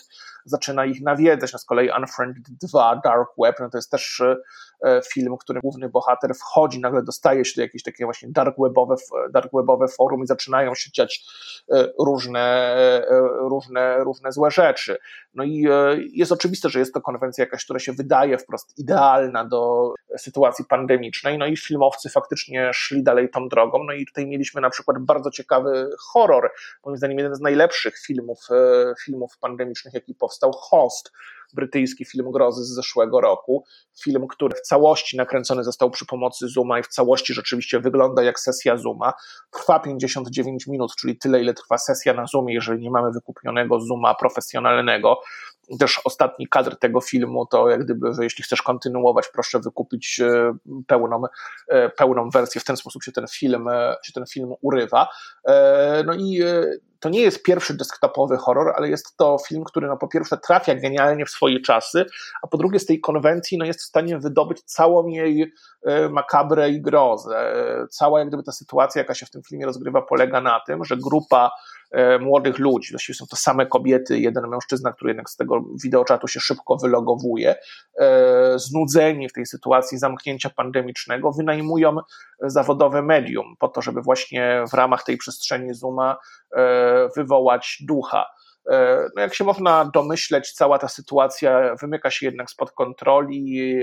[0.47, 1.53] zaczyna ich nawiedzać.
[1.53, 4.23] No z kolei Unfriended 2, Dark Web, no to jest też
[4.85, 8.57] e, film, w którym główny bohater wchodzi, nagle dostaje się do jakieś takie właśnie dark
[8.59, 8.95] webowe,
[9.31, 11.25] dark webowe forum i zaczynają się dziać
[11.73, 12.75] e, różne,
[13.09, 14.99] e, różne, różne złe rzeczy.
[15.35, 15.67] No i
[16.13, 21.39] jest oczywiste, że jest to konwencja jakaś, która się wydaje wprost idealna do sytuacji pandemicznej,
[21.39, 25.31] no i filmowcy faktycznie szli dalej tą drogą, no i tutaj mieliśmy na przykład bardzo
[25.31, 26.51] ciekawy horror,
[26.85, 28.39] moim zdaniem jeden z najlepszych filmów,
[29.05, 31.13] filmów pandemicznych, jaki powstał powstał Host,
[31.55, 33.65] brytyjski film grozy z zeszłego roku.
[34.03, 38.41] Film, który w całości nakręcony został przy pomocy Zooma i w całości rzeczywiście wygląda jak
[38.41, 39.13] sesja Zooma.
[39.51, 44.15] Trwa 59 minut, czyli tyle, ile trwa sesja na Zoomie, jeżeli nie mamy wykupionego Zooma
[44.15, 45.21] profesjonalnego
[45.79, 51.23] też ostatni kadr tego filmu, to jak gdyby, jeśli chcesz kontynuować, proszę wykupić e, pełną,
[51.69, 52.61] e, pełną wersję.
[52.61, 55.09] W ten sposób się ten film, e, się ten film urywa.
[56.07, 56.41] No i
[57.07, 60.75] to nie jest pierwszy desktopowy horror, ale jest to film, który no po pierwsze trafia
[60.75, 62.07] genialnie w swoje czasy,
[62.43, 65.53] a po drugie z tej konwencji no jest w stanie wydobyć całą jej
[66.11, 67.53] makabrę i grozę.
[67.91, 70.97] Cała jak gdyby ta sytuacja, jaka się w tym filmie rozgrywa, polega na tym, że
[70.97, 71.51] grupa
[71.86, 71.86] e,
[72.21, 76.41] młodych ludzi, właściwie są to same kobiety, jeden mężczyzna, który jednak z tego wideoczatu się
[76.41, 77.55] szybko wylogowuje,
[78.01, 81.97] e, znudzeni w tej sytuacji zamknięcia pandemicznego, wynajmują
[82.41, 86.17] zawodowe medium po to, żeby właśnie w ramach tej przestrzeni Zooma
[87.17, 88.27] wywołać ducha.
[89.17, 93.81] No jak się można domyśleć, cała ta sytuacja wymyka się jednak spod kontroli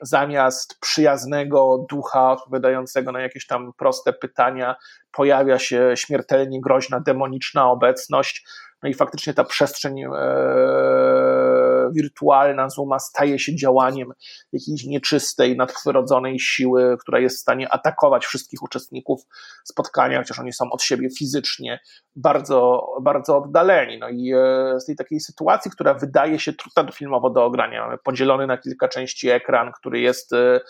[0.00, 4.76] zamiast przyjaznego ducha odpowiadającego na jakieś tam proste pytania,
[5.12, 8.46] pojawia się śmiertelnie groźna, demoniczna obecność.
[8.82, 10.08] No i faktycznie ta przestrzeń e,
[11.94, 14.12] wirtualna Zuma staje się działaniem
[14.52, 19.20] jakiejś nieczystej, nadprzyrodzonej siły, która jest w stanie atakować wszystkich uczestników
[19.64, 21.80] spotkania, chociaż oni są od siebie fizycznie
[22.16, 23.98] bardzo, bardzo oddaleni.
[23.98, 27.98] No i e, z tej takiej sytuacji, która wydaje się trudna filmowo do ogrania, mamy
[27.98, 30.60] podzielony na kilka części ekran, który jest e,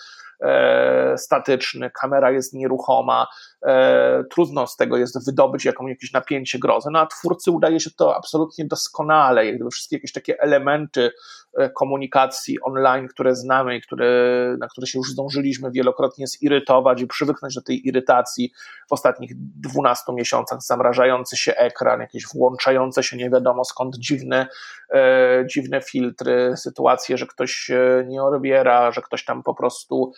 [1.17, 3.27] statyczny, kamera jest nieruchoma,
[3.67, 7.91] e, trudno z tego jest wydobyć jakąś, jakieś napięcie grozy, no a twórcy udaje się
[7.91, 11.11] to absolutnie doskonale, jak gdyby wszystkie jakieś takie elementy
[11.59, 14.07] e, komunikacji online, które znamy i które,
[14.61, 18.53] na które się już zdążyliśmy wielokrotnie zirytować i przywyknąć do tej irytacji
[18.89, 24.47] w ostatnich 12 miesiącach, zamrażający się ekran, jakieś włączające się nie wiadomo skąd dziwne,
[25.47, 27.71] dziwne filtry, sytuacje, że ktoś
[28.07, 30.13] nie odbiera, że ktoś tam po prostu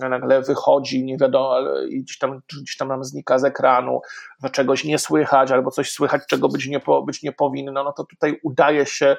[0.00, 1.56] nagle wychodzi, nie wiadomo,
[1.88, 4.00] i gdzieś tam, gdzieś tam nam znika z ekranu,
[4.42, 8.04] że czegoś nie słychać, albo coś słychać, czego być nie, być nie powinno, no to
[8.04, 9.16] tutaj udaje się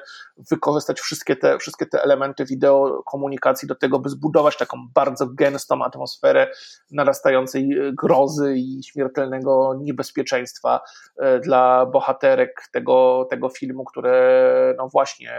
[0.50, 5.84] wykorzystać wszystkie te, wszystkie te elementy wideo komunikacji do tego, by zbudować taką bardzo gęstą
[5.84, 6.50] atmosferę
[6.90, 10.80] narastającej grozy i śmiertelnego niebezpieczeństwa
[11.16, 15.32] e, dla bohaterek tego, tego filmu, które no właśnie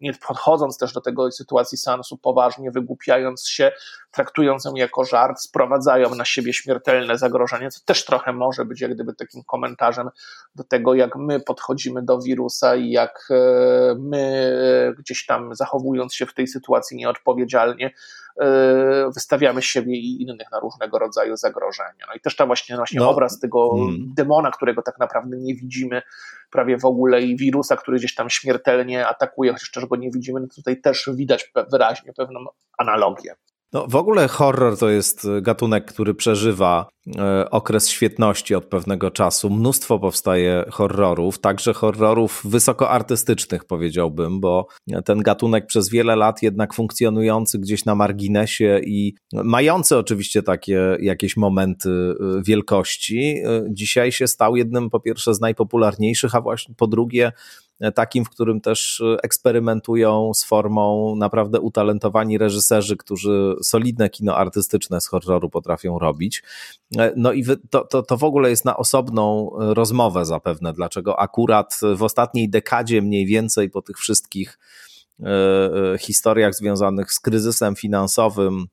[0.00, 3.72] nie podchodząc też do tego sytuacji sansu poważnie, wygłupiając się,
[4.10, 8.94] traktując ją jako żart, sprowadzają na siebie śmiertelne zagrożenie, co też trochę może być jak
[8.94, 10.08] gdyby takim komentarzem
[10.54, 14.52] do tego, jak my podchodzimy do wirusa i jak e, my
[14.88, 17.90] e, gdzieś tam zachowując się w tej sytuacji nieodpowiedzialnie,
[19.14, 22.06] wystawiamy siebie i innych na różnego rodzaju zagrożenia.
[22.08, 23.10] No i też ta właśnie, właśnie no.
[23.10, 24.12] obraz tego hmm.
[24.16, 26.02] demona, którego tak naprawdę nie widzimy
[26.50, 30.40] prawie w ogóle i wirusa, który gdzieś tam śmiertelnie atakuje, chociaż też go nie widzimy,
[30.40, 32.40] no tutaj też widać wyraźnie pewną
[32.78, 33.34] analogię.
[33.72, 39.50] No, w ogóle horror to jest gatunek, który przeżywa e, okres świetności od pewnego czasu.
[39.50, 44.66] Mnóstwo powstaje horrorów, także horrorów wysokoartystycznych, powiedziałbym, bo
[45.04, 51.36] ten gatunek przez wiele lat jednak funkcjonujący gdzieś na marginesie i mający oczywiście takie jakieś
[51.36, 57.32] momenty e, wielkości, dzisiaj się stał jednym po pierwsze z najpopularniejszych, a właśnie po drugie
[57.94, 65.06] takim, w którym też eksperymentują z formą naprawdę utalentowani reżyserzy, którzy solidne kino artystyczne z
[65.06, 66.42] horroru potrafią robić.
[67.16, 72.02] No i to, to, to w ogóle jest na osobną rozmowę zapewne, dlaczego akurat w
[72.02, 74.58] ostatniej dekadzie mniej więcej po tych wszystkich
[75.20, 75.28] e,
[75.94, 78.66] e, historiach związanych z kryzysem finansowym,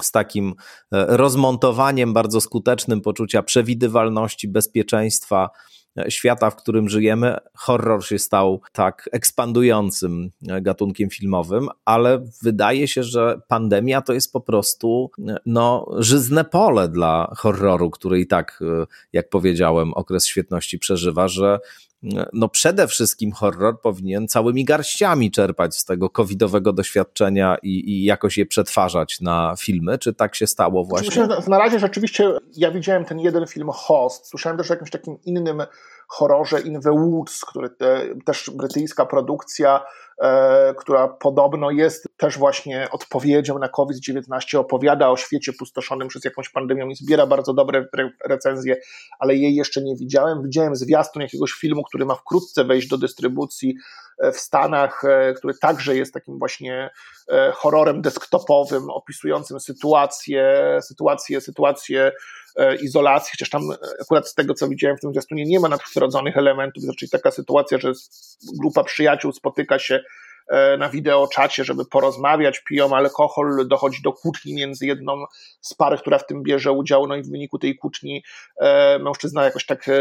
[0.00, 0.54] z takim
[0.92, 5.50] e, rozmontowaniem bardzo skutecznym poczucia przewidywalności, bezpieczeństwa,
[6.08, 13.40] świata, w którym żyjemy, horror się stał tak ekspandującym gatunkiem filmowym, ale wydaje się, że
[13.48, 15.10] pandemia to jest po prostu
[15.46, 18.60] no, żyzne pole dla horroru, który i tak,
[19.12, 21.58] jak powiedziałem, okres świetności przeżywa, że
[22.32, 28.38] no przede wszystkim horror powinien całymi garściami czerpać z tego covidowego doświadczenia i, i jakoś
[28.38, 29.98] je przetwarzać na filmy.
[29.98, 31.22] Czy tak się stało właśnie?
[31.22, 34.26] Myślę, na razie rzeczywiście ja widziałem ten jeden film Host.
[34.26, 35.62] Słyszałem też o jakimś takim innym
[36.08, 39.84] horrorze In the Woods, który te, też brytyjska produkcja,
[40.78, 46.88] która podobno jest też właśnie odpowiedzią na COVID-19, opowiada o świecie pustoszonym przez jakąś pandemią
[46.88, 48.76] i zbiera bardzo dobre re recenzje,
[49.18, 50.42] ale jej jeszcze nie widziałem.
[50.42, 53.74] Widziałem zwiastun jakiegoś filmu, który ma wkrótce wejść do dystrybucji
[54.32, 56.90] w Stanach, e, który także jest takim właśnie
[57.28, 62.12] e, horrorem desktopowym, opisującym sytuację, sytuację, sytuację
[62.56, 63.62] e, izolacji, chociaż tam
[64.00, 67.78] akurat z tego, co widziałem w tym zwiastunie, nie ma nadprzyrodzonych elementów, czyli taka sytuacja,
[67.78, 67.92] że
[68.58, 70.02] grupa przyjaciół spotyka się E,
[70.78, 75.24] na wideoczacie, żeby porozmawiać, piją alkohol, dochodzi do kłótni między jedną
[75.60, 78.24] z par, która w tym bierze udział, no i w wyniku tej kłótni
[78.60, 79.92] e, mężczyzna jakoś tak e,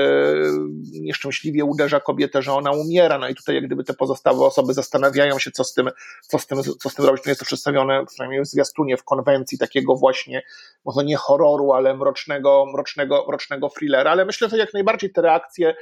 [1.02, 5.40] nieszczęśliwie uderza kobietę, że ona umiera, no i tutaj jak gdyby te pozostałe osoby zastanawiają
[5.40, 5.90] się, co z tym,
[6.22, 7.26] co z tym, co z tym robić.
[7.26, 10.42] No jest to przedstawione przynajmniej w zwiastunie, w konwencji takiego właśnie,
[10.86, 15.76] może nie horroru, ale mrocznego, mrocznego, mrocznego thrillera, ale myślę, że jak najbardziej te reakcje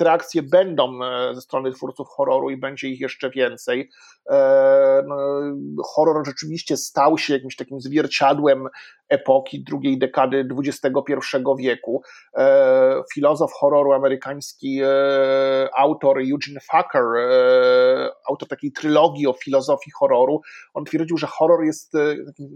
[0.00, 0.98] interakcje będą
[1.32, 3.90] ze strony twórców horroru i będzie ich jeszcze więcej.
[5.06, 5.16] No,
[5.84, 8.68] horror rzeczywiście stał się jakimś takim zwierciadłem
[9.08, 11.14] epoki drugiej dekady XXI
[11.58, 12.02] wieku.
[13.14, 14.80] Filozof horroru amerykański,
[15.76, 17.04] autor Eugene Fucker,
[18.28, 20.40] autor takiej trylogii o filozofii horroru,
[20.74, 21.92] on twierdził, że horror jest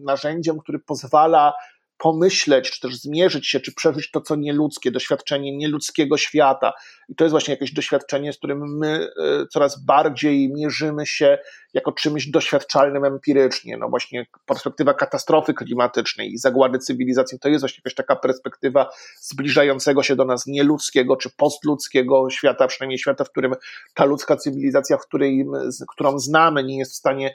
[0.05, 1.53] narzędziem, który pozwala
[1.99, 6.73] pomyśleć, czy też zmierzyć się, czy przeżyć to, co nieludzkie, doświadczenie nieludzkiego świata.
[7.09, 11.39] I to jest właśnie jakieś doświadczenie, z którym my e, coraz bardziej mierzymy się
[11.75, 13.77] jako czymś doświadczalnym empirycznie.
[13.77, 18.91] No właśnie perspektywa katastrofy klimatycznej i zagłady cywilizacji to jest właśnie jakaś taka perspektywa
[19.21, 23.55] zbliżającego się do nas nieludzkiego czy postludzkiego świata, przynajmniej świata, w którym
[23.95, 25.47] ta ludzka cywilizacja, w której,
[25.89, 27.35] którą znamy, nie jest w stanie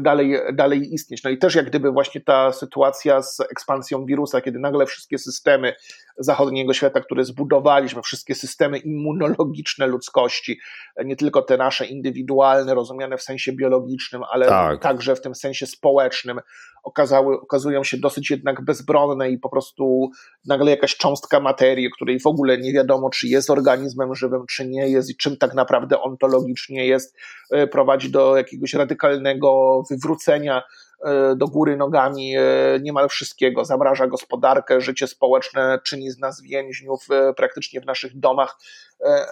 [0.00, 1.24] dalej, dalej istnieć.
[1.24, 5.74] No i też jak gdyby właśnie ta sytuacja z ekspansją wirusa, kiedy nagle wszystkie systemy
[6.18, 10.60] zachodniego świata, które zbudowaliśmy, wszystkie systemy immunologiczne ludzkości,
[11.04, 14.82] nie tylko te nasze indywidualne, rozumiane w sensie biologicznym, ale tak.
[14.82, 16.40] także w tym sensie społecznym,
[16.82, 20.10] okazały, okazują się dosyć jednak bezbronne i po prostu
[20.46, 24.88] nagle jakaś cząstka materii, której w ogóle nie wiadomo, czy jest organizmem żywym, czy nie
[24.88, 27.16] jest i czym tak naprawdę ontologicznie jest,
[27.50, 30.62] e, prowadzi do jakiegoś radykalnego wywrócenia
[31.04, 32.42] E, do góry nogami e,
[32.80, 33.64] niemal wszystkiego.
[33.64, 38.58] Zamraża gospodarkę, życie społeczne, czyni z nas więźniów e, praktycznie w naszych domach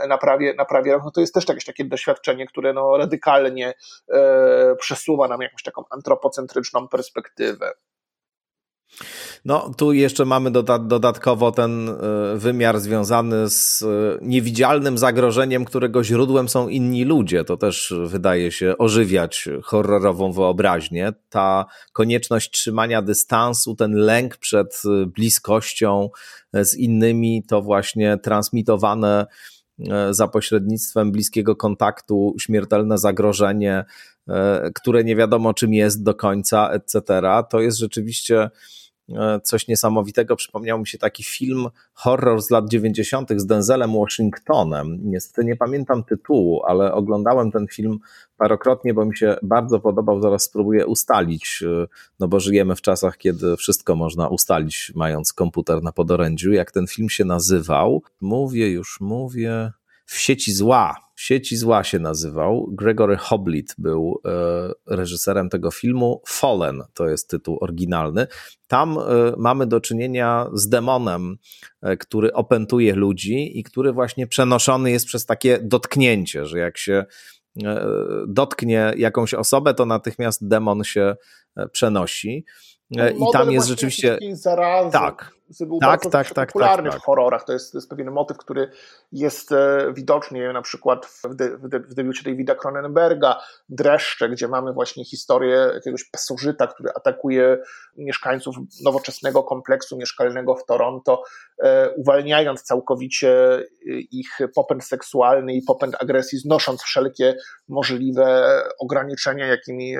[0.08, 3.74] na prawie, na prawie no to jest też jakieś takie doświadczenie, które no radykalnie
[4.78, 7.72] przesuwa nam jakąś taką antropocentryczną perspektywę.
[9.44, 11.94] No, tu jeszcze mamy dodatkowo ten e,
[12.36, 13.86] wymiar związany z e,
[14.22, 17.44] niewidzialnym zagrożeniem, którego źródłem są inni ludzie.
[17.44, 21.12] To też wydaje się ożywiać horrorową wyobraźnię.
[21.28, 26.10] Ta konieczność trzymania dystansu, ten lęk przed e, bliskością
[26.52, 29.26] z innymi, to właśnie transmitowane
[30.10, 33.84] za pośrednictwem bliskiego kontaktu, śmiertelne zagrożenie,
[34.74, 37.22] które nie wiadomo czym jest do końca, etc.
[37.50, 38.50] To jest rzeczywiście
[39.42, 40.36] coś niesamowitego.
[40.36, 43.30] Przypomniał mi się taki film horror z lat 90.
[43.36, 44.98] z Denzelem Washingtonem.
[45.02, 47.98] Niestety nie pamiętam tytułu, ale oglądałem ten film
[48.36, 50.22] parokrotnie, bo mi się bardzo podobał.
[50.22, 51.86] Zaraz spróbuję ustalić, e,
[52.20, 56.52] no bo żyjemy w czasach, kiedy wszystko można ustalić, mając komputer na podorędziu.
[56.52, 58.02] Jak ten film się nazywał?
[58.20, 59.72] Mówię, już mówię.
[60.06, 62.68] W sieci zła Sieci Zła się nazywał.
[62.72, 64.30] Gregory Hoblit był e,
[64.86, 66.22] reżyserem tego filmu.
[66.26, 68.26] Fallen to jest tytuł oryginalny.
[68.66, 69.02] Tam e,
[69.36, 71.36] mamy do czynienia z demonem,
[71.82, 77.04] e, który opętuje ludzi i który właśnie przenoszony jest przez takie dotknięcie, że jak się
[78.28, 81.16] dotknie jakąś osobę, to natychmiast demon się
[81.72, 82.44] przenosi.
[82.90, 84.18] I tam jest rzeczywiście.
[84.32, 84.92] Zarazy.
[84.92, 85.34] Tak,
[85.66, 87.02] był tak, bardzo tak, tak, popularny tak, tak.
[87.02, 87.44] w horrorach.
[87.44, 88.70] To jest, to jest pewien motyw, który
[89.12, 94.48] jest e, widoczny na przykład w, de, w, de, w debiucie Davida Cronenberga, Dreszcze, gdzie
[94.48, 97.58] mamy właśnie historię jakiegoś pasożyta, który atakuje
[97.96, 101.22] mieszkańców nowoczesnego kompleksu mieszkalnego w Toronto,
[101.62, 103.64] e, uwalniając całkowicie e,
[104.10, 107.36] ich popęd seksualny i popęd agresji, znosząc wszelkie
[107.68, 109.96] możliwe ograniczenia, jakimi,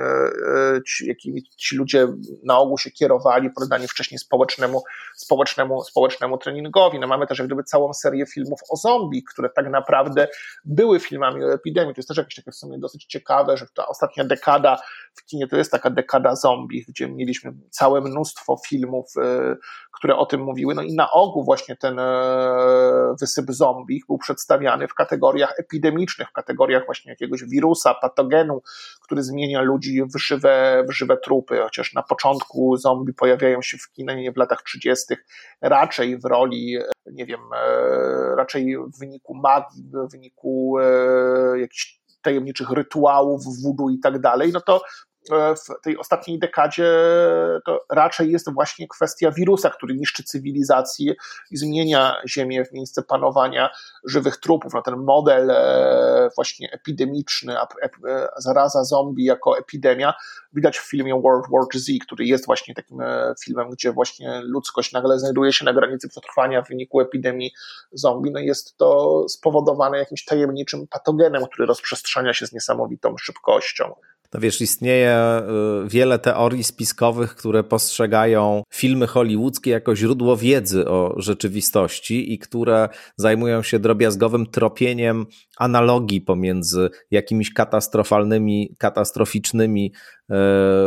[0.87, 2.07] ci, jakimi ci ludzie
[2.43, 4.83] na ogół się kierowali, poddani wcześniej społecznemu,
[5.15, 6.99] społecznemu społecznemu, społecznemu treningowi.
[6.99, 10.27] No mamy też jak gdyby całą serię filmów o zombie, które tak naprawdę
[10.65, 11.95] były filmami o epidemii.
[11.95, 14.77] To jest też jakieś takie w sumie dosyć ciekawe, że ta ostatnia dekada
[15.13, 19.55] w kinie to jest taka dekada zombie, gdzie mieliśmy całe mnóstwo filmów, e,
[19.91, 20.75] które o tym mówiły.
[20.75, 26.33] No i na ogół właśnie ten e, wysyp zombie był przedstawiany w kategoriach epidemicznych, w
[26.33, 28.61] kategoriach właśnie jakiegoś wirusa, patogenu,
[29.11, 33.91] który zmienia ludzi w żywe, w żywe trupy, chociaż na początku zombie pojawiają się w
[33.91, 35.15] kinie w latach 30
[35.61, 36.77] raczej w roli,
[37.11, 43.99] nie wiem, e, raczej w wyniku magii, w wyniku e, jakichś tajemniczych rytuałów, wudu i
[43.99, 46.91] tak dalej, no to E, w tej ostatniej dekadzie
[47.65, 51.13] to raczej jest właśnie kwestia wirusa, który niszczy cywilizację
[51.51, 53.69] i zmienia Ziemię w miejsce panowania
[54.05, 54.73] żywych trupów.
[54.73, 57.67] No ten model e, właśnie epidemiczny, e,
[58.37, 60.13] zaraza zombie jako epidemia,
[60.53, 62.97] widać w filmie World War Z, który jest właśnie takim
[63.43, 67.51] filmem, gdzie właśnie ludzkość nagle znajduje się na granicy przetrwania w wyniku epidemii
[67.91, 68.31] zombie.
[68.31, 73.95] No jest to spowodowane jakimś tajemniczym patogenem, który rozprzestrzenia się z niesamowitą szybkością.
[74.33, 75.41] No wiesz, istnieje
[75.85, 82.89] y, wiele teorii spiskowych, które postrzegają filmy hollywoodzkie jako źródło wiedzy o rzeczywistości i które
[83.15, 85.25] zajmują się drobiazgowym tropieniem
[85.57, 89.93] analogii pomiędzy jakimiś katastrofalnymi, katastroficznymi
[90.29, 90.35] e,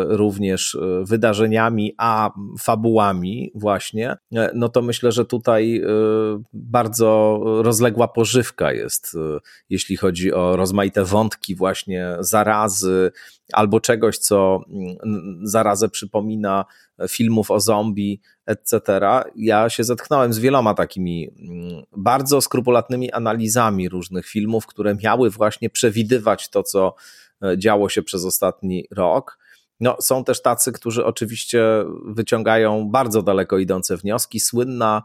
[0.09, 4.17] również e, wydarzeniami, a fabułami właśnie,
[4.55, 5.83] no to myślę, że tutaj
[6.53, 9.17] bardzo rozległa pożywka jest,
[9.71, 13.13] jeśli chodzi o rozmaite wątki właśnie zarazy,
[13.53, 16.65] albo czegoś, co mm, zarazę przypomina
[17.09, 19.01] filmów o zombie, etc.
[19.37, 25.71] Ja się zetknąłem z wieloma takimi mm, bardzo skrupulatnymi analizami różnych filmów, które miały właśnie
[25.71, 26.95] przewidywać to, co
[27.45, 29.39] e, działo się przez ostatni rok.
[29.81, 31.65] No, są też tacy, którzy oczywiście
[32.07, 34.41] wyciągają bardzo daleko idące wnioski.
[34.41, 35.03] Słynna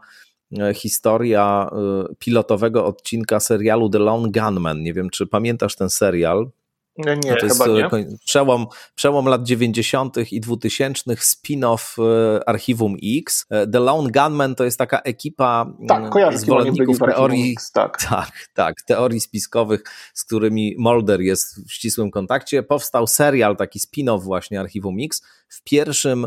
[0.58, 4.82] e, historia e, pilotowego odcinka serialu The Lone Gunman.
[4.82, 6.50] Nie wiem, czy pamiętasz ten serial.
[6.98, 7.88] Nie, to jest nie.
[8.24, 10.32] Przełom, przełom lat 90.
[10.32, 13.46] i 2000 spin-off e, Archiwum X.
[13.50, 18.02] E, The Lone Gunman to jest taka ekipa tak, kojarzę, zwolenników teorii, X, tak.
[18.10, 19.82] tak, tak, teorii spiskowych,
[20.14, 22.62] z którymi Mulder jest w ścisłym kontakcie.
[22.62, 25.22] Powstał serial, taki spin-off właśnie Archiwum X.
[25.48, 26.26] W pierwszym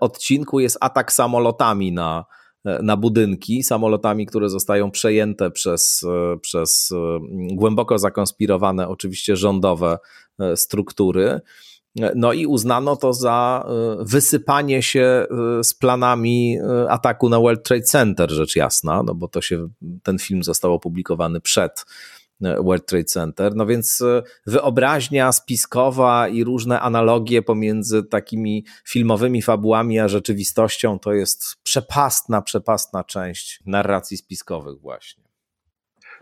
[0.00, 2.24] odcinku jest atak samolotami na
[2.82, 6.04] na budynki samolotami, które zostają przejęte przez,
[6.40, 6.92] przez
[7.52, 9.98] głęboko zakonspirowane, oczywiście rządowe
[10.38, 11.40] e, struktury.
[12.14, 15.26] No i uznano to za e, wysypanie się e,
[15.64, 16.58] z planami
[16.88, 19.68] ataku na World Trade Center, rzecz jasna, no bo to się,
[20.02, 21.84] ten film został opublikowany przed
[22.40, 23.54] World Trade Center.
[23.54, 31.12] No więc e, wyobraźnia spiskowa i różne analogie pomiędzy takimi filmowymi fabułami a rzeczywistością to
[31.12, 35.24] jest przepastna, przepastna część narracji spiskowych właśnie.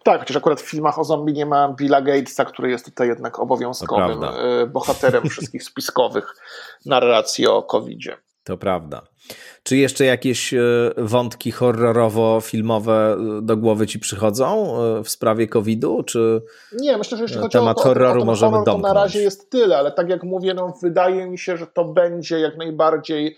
[0.05, 3.39] Tak, chociaż akurat w filmach o zombie nie ma Billa Gatesa, który jest tutaj jednak
[3.39, 6.35] obowiązkowym e, bohaterem wszystkich spiskowych
[6.87, 8.17] narracji o COVID-zie.
[8.45, 9.03] To prawda.
[9.63, 10.61] Czy jeszcze jakieś e,
[10.97, 16.03] wątki horrorowo-filmowe e, do głowy ci przychodzą e, w sprawie COVID-u?
[16.03, 16.43] Czy
[16.81, 18.93] nie, myślę, że jeśli chodzi temat o, horroru o, o możemy horror, domknąć.
[18.93, 21.85] To na razie jest tyle, ale tak jak mówię, no, wydaje mi się, że to
[21.85, 23.37] będzie jak najbardziej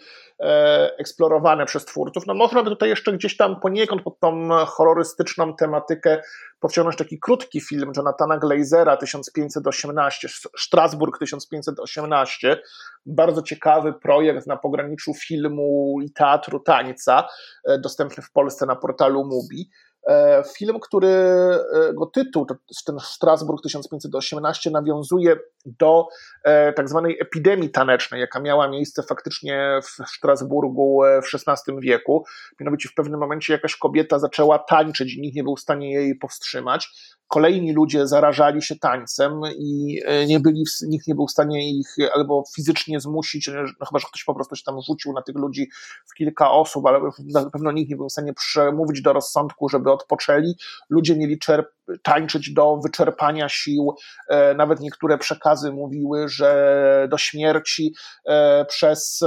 [0.99, 2.26] eksplorowane przez twórców.
[2.26, 6.22] No można by tutaj jeszcze gdzieś tam poniekąd pod tą horrorystyczną tematykę
[6.61, 10.28] powciągnąć taki krótki film Jonathana Glazera 1518,
[10.59, 12.62] Strasburg 1518,
[13.07, 17.28] bardzo ciekawy projekt na pograniczu filmu i teatru tańca,
[17.68, 19.70] e, dostępny w Polsce na portalu Mubi.
[20.09, 22.46] E, film, którego tytuł,
[22.86, 25.36] ten Strasburg 1518, nawiązuje
[25.66, 26.07] do
[26.44, 32.24] e, tak zwanej epidemii tanecznej, jaka miała miejsce faktycznie w Strasburgu e, w XVI wieku.
[32.61, 36.14] Mianowicie w pewnym momencie jakaś kobieta zaczęła tańczyć i nikt nie był w stanie jej
[36.14, 36.90] powstrzymać
[37.28, 41.96] kolejni ludzie zarażali się tańcem i e, nie byli, nikt nie był w stanie ich
[42.14, 43.50] albo fizycznie zmusić,
[43.80, 45.70] no chyba, że ktoś po prostu się tam rzucił na tych ludzi
[46.07, 47.00] w kilka osób, ale
[47.34, 50.55] na pewno nikt nie był w stanie przemówić do rozsądku, żeby odpoczęli.
[50.90, 51.66] Ludzie mieli czerp
[52.03, 53.95] tańczyć do wyczerpania sił.
[54.28, 57.95] E, nawet niektóre przekazy mówiły, że do śmierci
[58.26, 59.24] e, przez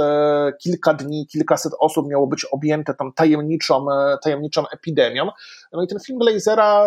[0.62, 3.86] kilka dni, kilkaset osób miało być objęte tą tajemniczą,
[4.22, 5.28] tajemniczą epidemią.
[5.72, 6.84] No i ten film Glazera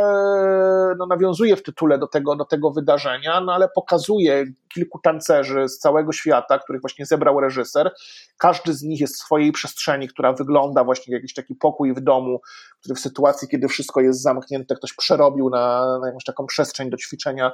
[0.97, 5.77] no, nawiązuje w tytule do tego, do tego wydarzenia, no ale pokazuje kilku tancerzy z
[5.77, 7.91] całego świata, których właśnie zebrał reżyser.
[8.37, 11.99] Każdy z nich jest w swojej przestrzeni, która wygląda właśnie jak jakiś taki pokój w
[11.99, 12.41] domu,
[12.79, 15.60] który w sytuacji, kiedy wszystko jest zamknięte, ktoś przerobił na,
[16.01, 17.51] na jakąś taką przestrzeń do ćwiczenia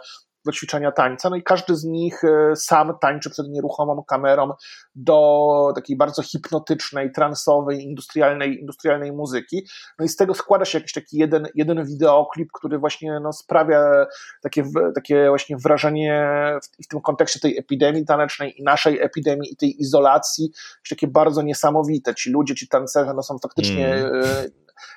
[0.47, 1.29] do ćwiczenia tańca.
[1.29, 4.51] No i każdy z nich e, sam tańczy przed nieruchomą kamerą
[4.95, 9.67] do takiej bardzo hipnotycznej, transowej, industrialnej, industrialnej muzyki.
[9.99, 14.05] No i z tego składa się jakiś taki jeden, jeden wideoklip, który właśnie no, sprawia
[14.41, 14.63] takie,
[14.95, 16.29] takie właśnie wrażenie
[16.63, 20.51] w, w tym kontekście tej epidemii tanecznej i naszej epidemii i tej izolacji,
[20.89, 22.15] takie bardzo niesamowite.
[22.15, 24.51] Ci ludzie, ci tancerze no, są faktycznie mm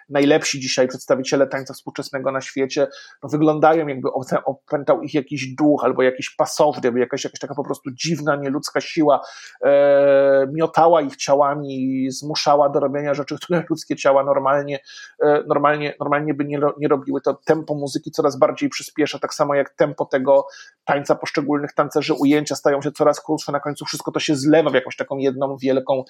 [0.09, 2.87] najlepsi dzisiaj przedstawiciele tańca współczesnego na świecie
[3.23, 4.09] no, wyglądają jakby
[4.45, 8.81] opętał ich jakiś duch albo jakiś pasowny, albo jakaś, jakaś taka po prostu dziwna, nieludzka
[8.81, 9.21] siła
[9.65, 14.81] e, miotała ich ciałami i zmuszała do robienia rzeczy, które ludzkie ciała normalnie,
[15.23, 17.21] e, normalnie, normalnie by nie, nie robiły.
[17.21, 20.47] To tempo muzyki coraz bardziej przyspiesza, tak samo jak tempo tego
[20.85, 24.75] tańca poszczególnych tancerzy, ujęcia stają się coraz krótsze, na końcu wszystko to się zlewa w
[24.75, 26.05] jakąś taką jedną wielką,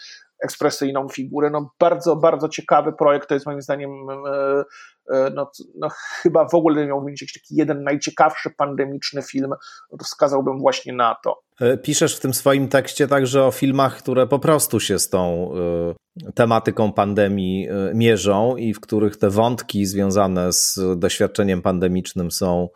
[0.44, 1.50] ekspresyjną figurę.
[1.50, 4.64] No bardzo, bardzo ciekawy projekt, to jest moim zdaniem e,
[5.10, 5.88] e, no, no,
[6.22, 9.50] chyba w ogóle miał jakiś taki jeden najciekawszy pandemiczny film,
[9.98, 11.42] to wskazałbym właśnie na to.
[11.60, 15.50] E, piszesz w tym swoim tekście także o filmach, które po prostu się z tą
[16.34, 22.68] tematyką pandemii mierzą i w których te wątki związane z doświadczeniem pandemicznym są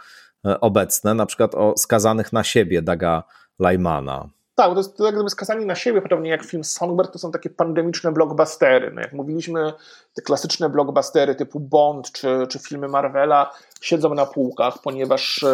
[0.61, 3.23] obecne, na przykład o skazanych na siebie Daga
[3.59, 4.29] Lajmana.
[4.55, 7.33] Tak, to jest to jak gdyby skazani na siebie, podobnie jak film Songbird, to są
[7.33, 8.91] takie pandemiczne blockbustery.
[8.95, 9.73] No jak mówiliśmy,
[10.15, 13.51] te klasyczne blockbustery typu Bond czy, czy filmy Marvela
[13.81, 15.49] siedzą na półkach, ponieważ e,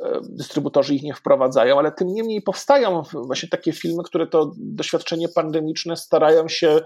[0.00, 5.28] e, dystrybutorzy ich nie wprowadzają, ale tym niemniej powstają właśnie takie filmy, które to doświadczenie
[5.28, 6.80] pandemiczne starają się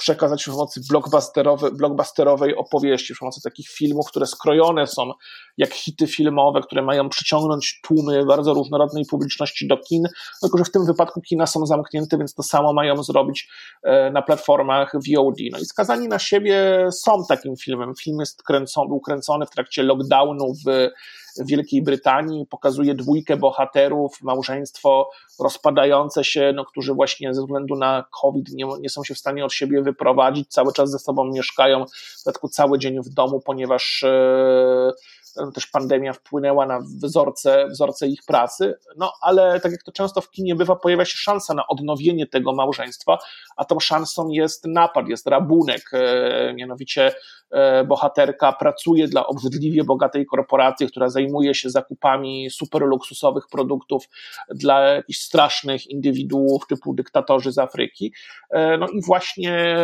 [0.00, 5.12] przekazać przy pomocy blockbusterowej, blockbusterowej opowieści, przy pomocy takich filmów, które skrojone są
[5.56, 10.08] jak hity filmowe, które mają przyciągnąć tłumy bardzo różnorodnej publiczności do kin,
[10.40, 13.48] tylko że w tym wypadku kina są zamknięte, więc to samo mają zrobić
[13.82, 15.36] e, na platformach VOD.
[15.52, 17.94] No i skazani na siebie są takim filmem.
[17.94, 20.90] Film jest kręcony, był kręcony w trakcie lockdownu w
[21.38, 25.10] Wielkiej Brytanii, pokazuje dwójkę bohaterów, małżeństwo
[25.40, 29.44] rozpadające się, no, którzy właśnie ze względu na COVID nie, nie są się w stanie
[29.44, 31.84] od siebie wyprowadzić, cały czas ze sobą mieszkają,
[32.20, 34.92] w dodatku cały dzień w domu, ponieważ e,
[35.54, 40.30] też pandemia wpłynęła na wzorce, wzorce ich pracy, no ale tak jak to często w
[40.30, 43.18] kinie bywa, pojawia się szansa na odnowienie tego małżeństwa,
[43.56, 47.14] a tą szansą jest napad, jest rabunek, e, mianowicie
[47.50, 54.04] e, bohaterka pracuje dla obrzydliwie bogatej korporacji, która zajmuje się zakupami super luksusowych produktów
[54.48, 58.12] dla jakichś strasznych indywiduów typu dyktatorzy z Afryki.
[58.50, 59.76] E, no i właśnie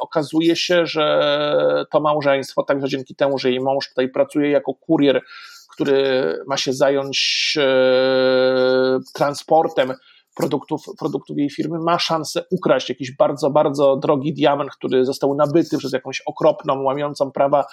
[0.00, 5.22] okazuje się, że to małżeństwo, także dzięki temu, że jej mąż tutaj pracuje jako kurier,
[5.74, 9.92] który ma się zająć e, transportem
[10.34, 15.78] produktów, produktów jej firmy, ma szansę ukraść jakiś bardzo, bardzo drogi diament, który został nabyty
[15.78, 17.64] przez jakąś okropną, łamiącą prawa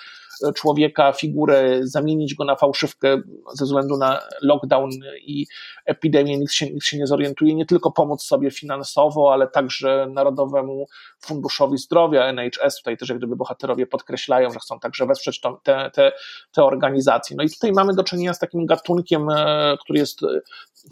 [0.55, 3.21] człowieka, figurę, zamienić go na fałszywkę
[3.53, 4.89] ze względu na lockdown
[5.21, 5.45] i
[5.85, 10.85] epidemię, nikt się, nikt się nie zorientuje, nie tylko pomóc sobie finansowo, ale także Narodowemu
[11.19, 16.11] Funduszowi Zdrowia, NHS, tutaj też jak gdyby bohaterowie podkreślają, że chcą także wesprzeć te, te,
[16.51, 17.35] te organizacje.
[17.37, 20.21] No i tutaj mamy do czynienia z takim gatunkiem, e, który jest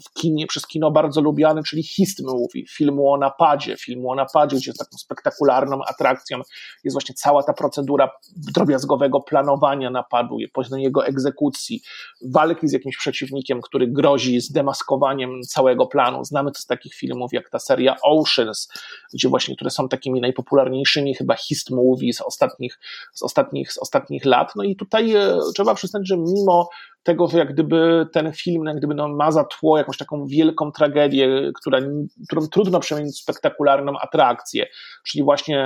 [0.04, 4.56] w kinie, przez kino bardzo lubiany, czyli hist movie, filmu o napadzie, filmu o napadzie,
[4.56, 6.40] gdzie taką spektakularną atrakcją.
[6.84, 11.82] Jest właśnie cała ta procedura drobiazgowego planowania napadu, później jego egzekucji,
[12.24, 16.24] walki z jakimś przeciwnikiem, który grozi zdemaskowaniem całego planu.
[16.24, 18.68] Znamy to z takich filmów jak ta seria Oceans,
[19.14, 22.78] gdzie właśnie, które są takimi najpopularniejszymi chyba hist movie z ostatnich,
[23.12, 24.52] z ostatnich, z ostatnich lat.
[24.56, 26.68] No i tutaj e, trzeba przyznać, że mimo
[27.02, 30.72] tego, że jak gdyby ten film jak gdyby no, ma za tło jakąś taką wielką
[30.72, 31.78] tragedię, która,
[32.26, 34.66] którą trudno przemienić w spektakularną atrakcję,
[35.06, 35.64] czyli właśnie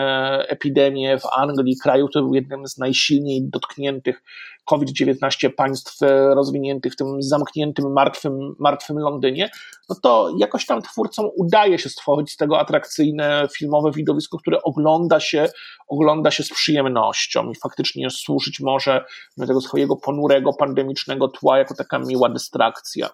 [0.48, 4.22] epidemię w Anglii, kraju, który był jednym z najsilniej dotkniętych
[4.64, 5.98] COVID-19 państw
[6.34, 9.50] rozwiniętych w tym zamkniętym, martwym, martwym Londynie,
[9.88, 15.20] no to jakoś tam twórcom udaje się stworzyć z tego atrakcyjne filmowe widowisko, które ogląda
[15.20, 15.48] się,
[15.88, 19.04] ogląda się z przyjemnością i faktycznie służyć może
[19.36, 23.08] do tego swojego ponurego, pandemicznego tła jako taka miła dystrakcja.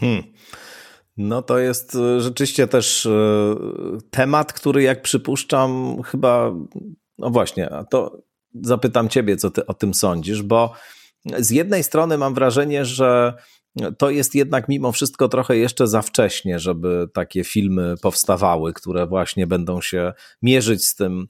[0.00, 0.22] Hmm.
[1.16, 3.10] No to jest e, rzeczywiście też e,
[4.10, 6.52] temat, który jak przypuszczam chyba,
[7.18, 10.72] no właśnie, to zapytam ciebie, co ty o tym sądzisz, bo
[11.38, 13.34] z jednej strony mam wrażenie, że
[13.98, 19.46] to jest jednak mimo wszystko trochę jeszcze za wcześnie, żeby takie filmy powstawały, które właśnie
[19.46, 21.28] będą się mierzyć z tym,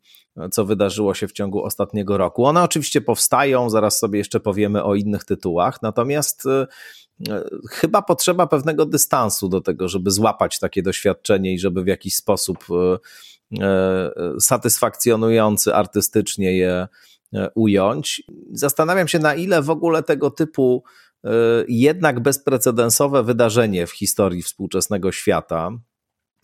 [0.51, 2.45] co wydarzyło się w ciągu ostatniego roku.
[2.45, 6.45] One oczywiście powstają, zaraz sobie jeszcze powiemy o innych tytułach, natomiast
[7.71, 12.65] chyba potrzeba pewnego dystansu do tego, żeby złapać takie doświadczenie i żeby w jakiś sposób
[12.71, 12.99] e,
[13.63, 14.11] e,
[14.41, 16.89] satysfakcjonujący artystycznie je
[17.55, 18.23] ująć.
[18.53, 20.85] Zastanawiam się, na ile w ogóle tego typu
[21.69, 25.71] jednak bezprecedensowe wydarzenie w historii współczesnego świata,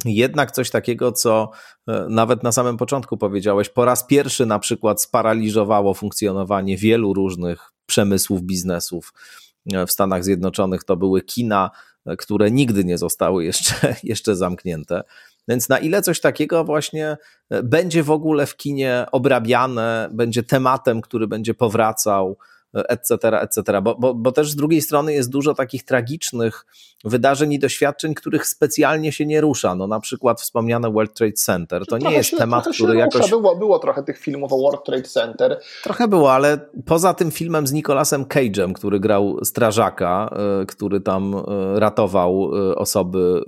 [0.04, 1.50] jednak coś takiego, co
[1.88, 7.72] e, nawet na samym początku powiedziałeś, po raz pierwszy na przykład sparaliżowało funkcjonowanie wielu różnych
[7.86, 10.84] przemysłów, biznesów e, w Stanach Zjednoczonych.
[10.84, 11.70] To były kina,
[12.06, 15.02] e, które nigdy nie zostały jeszcze, jeszcze zamknięte.
[15.48, 17.16] Więc na ile coś takiego właśnie
[17.62, 22.38] będzie w ogóle w kinie obrabiane, będzie tematem, który będzie powracał,
[22.74, 23.82] etc., etc.
[23.82, 26.66] Bo, bo, bo też z drugiej strony jest dużo takich tragicznych
[27.04, 29.74] wydarzeń i doświadczeń, których specjalnie się nie rusza.
[29.74, 31.86] No na przykład wspomniane World Trade Center.
[31.86, 33.30] To nie jest się, temat, który jakoś...
[33.30, 35.60] Było, było trochę tych filmów o World Trade Center.
[35.82, 41.34] Trochę było, ale poza tym filmem z Nicolasem Cage'em, który grał strażaka, e, który tam
[41.34, 43.44] e, ratował e, osoby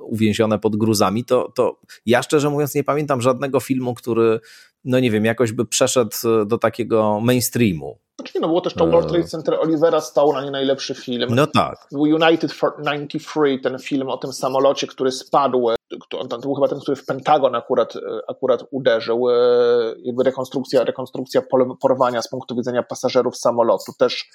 [0.00, 4.40] uwięzione pod gruzami, to, to ja szczerze mówiąc nie pamiętam żadnego filmu, który
[4.84, 6.16] no nie wiem, jakoś by przeszedł
[6.46, 7.98] do takiego mainstreamu.
[8.20, 11.34] Znaczy nie, no było też to World Trade Center Olivera Stona, nie najlepszy film.
[11.34, 11.86] No tak.
[11.92, 15.68] Był United for 93, ten film o tym samolocie, który spadł.
[16.08, 17.94] To, to był chyba ten, który w Pentagon akurat,
[18.28, 19.24] akurat uderzył.
[20.02, 21.42] Jakby rekonstrukcja, rekonstrukcja
[21.80, 23.92] porwania z punktu widzenia pasażerów samolotu.
[23.98, 24.30] Też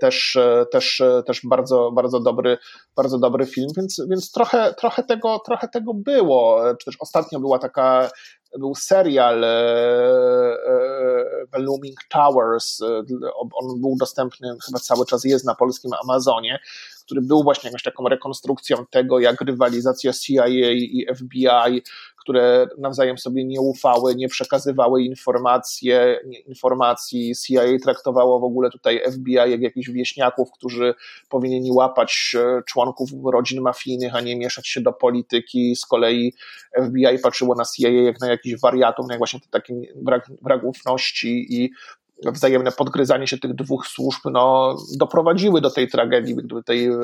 [0.00, 0.38] też,
[0.72, 2.58] też, też bardzo, bardzo dobry,
[2.96, 6.60] bardzo dobry film, więc, więc trochę, trochę, tego, trochę tego było.
[6.80, 8.10] Czy też ostatnio była taka
[8.58, 10.86] był serial e, e,
[11.52, 12.82] The Looming Towers.
[12.82, 12.86] E,
[13.54, 16.58] on był dostępny, chyba cały czas jest na polskim Amazonie,
[17.04, 21.82] który był właśnie jakąś taką rekonstrukcją tego, jak rywalizacja CIA i FBI
[22.28, 27.32] które nawzajem sobie nie ufały, nie przekazywały informacje, informacji.
[27.46, 30.94] CIA traktowało w ogóle tutaj FBI jak jakichś wieśniaków, którzy
[31.28, 35.76] powinni łapać e, członków rodzin mafijnych, a nie mieszać się do polityki.
[35.76, 36.34] Z kolei
[36.82, 41.70] FBI patrzyło na CIA jak na jakichś wariatów, na właśnie taki brak, brak ufności i
[42.24, 46.34] wzajemne podgryzanie się tych dwóch służb no, doprowadziły do tej tragedii.
[46.34, 46.94] Gdyby tej, e,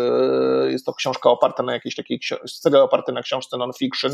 [0.71, 4.13] jest to książka oparta na jakiejś takiej serial oparty na książce non-fiction,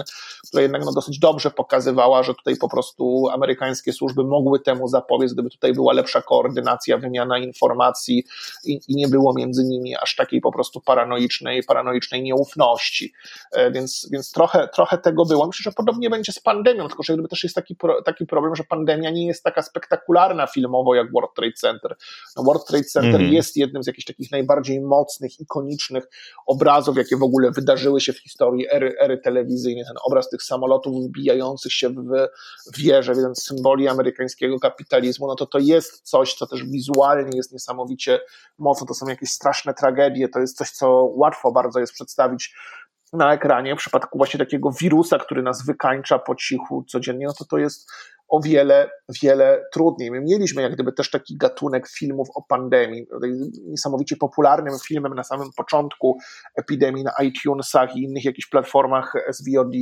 [0.48, 5.32] która jednak no, dosyć dobrze pokazywała, że tutaj po prostu amerykańskie służby mogły temu zapobiec,
[5.32, 8.24] gdyby tutaj była lepsza koordynacja, wymiana informacji
[8.64, 13.12] i, i nie było między nimi aż takiej po prostu paranoicznej, paranoicznej nieufności.
[13.52, 15.46] E, więc, więc trochę, trochę tego było.
[15.46, 18.64] Myślę, że podobnie będzie z pandemią, tylko że gdyby też jest taki, taki problem, że
[18.64, 21.96] pandemia nie jest taka spektakularna filmowo, jak World Trade Center.
[22.36, 23.32] No World Trade Center mm.
[23.32, 26.04] jest jednym z jakichś takich najbardziej mocnych, ikonicznych
[26.46, 29.84] obrazów, jakie w ogóle wydarzyły się w historii ery, ery telewizyjnej.
[29.84, 32.28] Ten obraz tych samolotów wbijających się w
[32.78, 37.52] wieże, jeden z symboli amerykańskiego kapitalizmu, no to to jest coś, co też wizualnie jest
[37.52, 38.20] niesamowicie
[38.58, 38.86] mocno.
[38.86, 42.54] To są jakieś straszne tragedie, to jest coś, co łatwo bardzo jest przedstawić
[43.12, 47.44] na ekranie, w przypadku właśnie takiego wirusa, który nas wykańcza po cichu codziennie, no to
[47.44, 47.90] to jest
[48.30, 48.90] o wiele,
[49.22, 50.10] wiele trudniej.
[50.10, 53.06] My mieliśmy jak gdyby też taki gatunek filmów o pandemii.
[53.66, 56.18] Niesamowicie popularnym filmem na samym początku
[56.56, 59.74] epidemii na iTunesach i innych jakichś platformach SVOD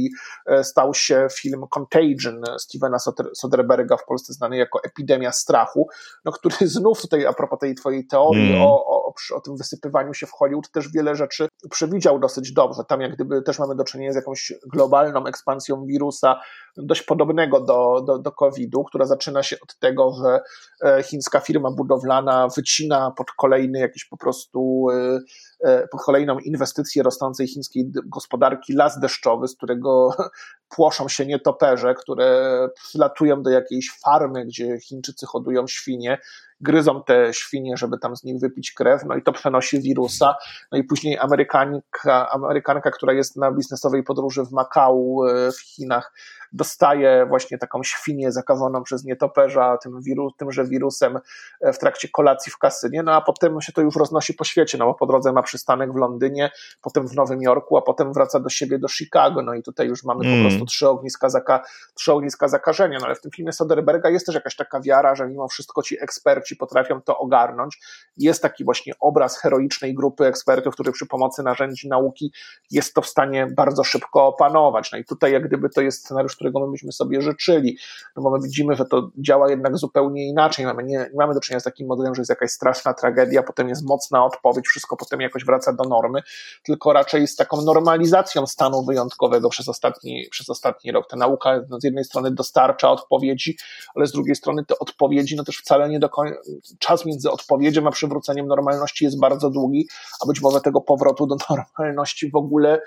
[0.47, 2.99] e, stał się film Contagion Stevena
[3.35, 5.89] Soderberga, w Polsce znany jako Epidemia Strachu,
[6.25, 8.63] no, który znów tutaj a propos tej twojej teorii mm.
[8.63, 8.98] o, o,
[9.31, 12.85] o tym wysypywaniu się w Hollywood też wiele rzeczy przewidział dosyć dobrze.
[12.89, 16.41] Tam jak gdyby też mamy do czynienia z jakąś globalną ekspansją wirusa,
[16.77, 20.41] dość podobnego do, do, do COVID-u, która zaczyna się od tego, że
[20.89, 25.21] e, chińska firma budowlana wycina pod kolejny jakiś po prostu e,
[25.61, 30.11] e, pod kolejną inwestycję rosnącej chińskiej gospodarki las deszczowy, z którego
[30.77, 36.19] płoszą się nietoperze, które przylatują do jakiejś farmy, gdzie Chińczycy hodują świnie,
[36.61, 40.35] gryzą te świnie, żeby tam z nich wypić krew, no i to przenosi wirusa.
[40.73, 45.21] No i później Amerykanka, Amerykanka która jest na biznesowej podróży w Makau
[45.53, 46.13] w Chinach,
[46.53, 51.19] dostaje właśnie taką świnię zakazaną przez nietoperza tym wiru, tymże wirusem
[51.61, 54.79] e, w trakcie kolacji w kasynie, no a potem się to już roznosi po świecie,
[54.79, 56.51] no bo po drodze ma przystanek w Londynie,
[56.83, 60.05] potem w Nowym Jorku, a potem wraca do siebie do Chicago, no i tutaj już
[60.05, 60.43] mamy mm.
[60.43, 64.27] po prostu trzy ogniska, zaka, trzy ogniska zakażenia, no ale w tym filmie Soderberga jest
[64.27, 67.79] też jakaś taka wiara, że mimo wszystko ci eksperci potrafią to ogarnąć.
[68.17, 72.33] Jest taki właśnie obraz heroicznej grupy ekspertów, który przy pomocy narzędzi nauki
[72.71, 74.93] jest to w stanie bardzo szybko opanować.
[74.93, 77.79] No i tutaj jak gdyby to jest scenariusz, którego my byśmy sobie życzyli,
[78.17, 80.67] no bo my widzimy, że to działa jednak zupełnie inaczej.
[80.67, 83.69] Mamy, nie, nie mamy do czynienia z takim modelem, że jest jakaś straszna tragedia, potem
[83.69, 86.23] jest mocna odpowiedź, wszystko potem jakoś wraca do normy,
[86.63, 91.09] tylko raczej z taką normalizacją stanu wyjątkowego przez ostatni, przez ostatni rok.
[91.11, 93.57] Ta nauka no, z jednej strony dostarcza odpowiedzi,
[93.95, 96.38] ale z drugiej strony te odpowiedzi, no też wcale nie do końca,
[96.79, 99.89] czas między odpowiedzią a przywróceniem normalności jest bardzo długi,
[100.23, 102.81] a być może tego powrotu do normalności w ogóle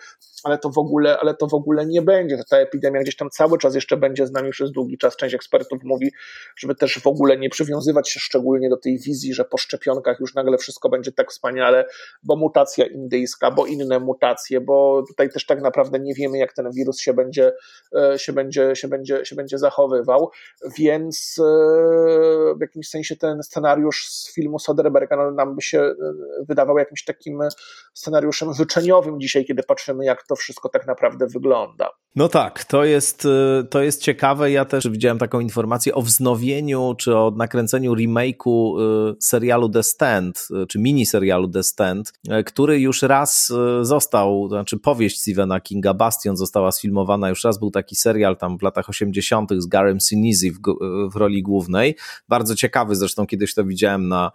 [0.44, 2.44] ale to w ogóle, ale to w ogóle nie będzie.
[2.50, 5.16] Ta epidemia gdzieś tam cały czas jeszcze będzie z nami przez długi czas.
[5.16, 6.12] Część ekspertów mówi,
[6.58, 10.36] żeby też w ogóle nie przywiązywać się szczególnie do tej wizji, że po szczepionkach już
[10.36, 11.86] nagle wszystko będzie tak wspaniale,
[12.24, 16.72] bo mutacja indyjska, bo inne mutacje, bo tutaj też tak naprawdę nie wiemy, jak ten
[16.72, 17.52] wirus się będzie,
[17.96, 20.30] e, się będzie, się będzie, się będzie zachowywał,
[20.78, 21.44] więc e,
[22.58, 25.96] w jakimś sensie ten scenariusz z filmu Soderberga no, nam by się e,
[26.48, 27.40] wydawał jakimś takim
[27.94, 31.90] scenariuszem życzeniowym dzisiaj, kiedy patrzymy, jak to wszystko tak naprawdę wygląda.
[32.16, 34.52] No tak, to jest, y, to jest ciekawe.
[34.52, 38.76] Ja też widziałem taką informację o wznowieniu czy o nakręceniu remake'u
[39.20, 42.14] serialu The Stand, czy mini serialu The Stand,
[42.46, 47.72] który już raz został, to znaczy powieść Stephena Kinga Bastion została sfilmowana, już raz był
[47.72, 49.52] taki serial tam w latach 80.
[49.58, 50.60] z Garem Sinise w,
[51.12, 51.96] w roli głównej.
[52.30, 54.32] Bardzo ciekawy, zresztą kiedyś to widziałem na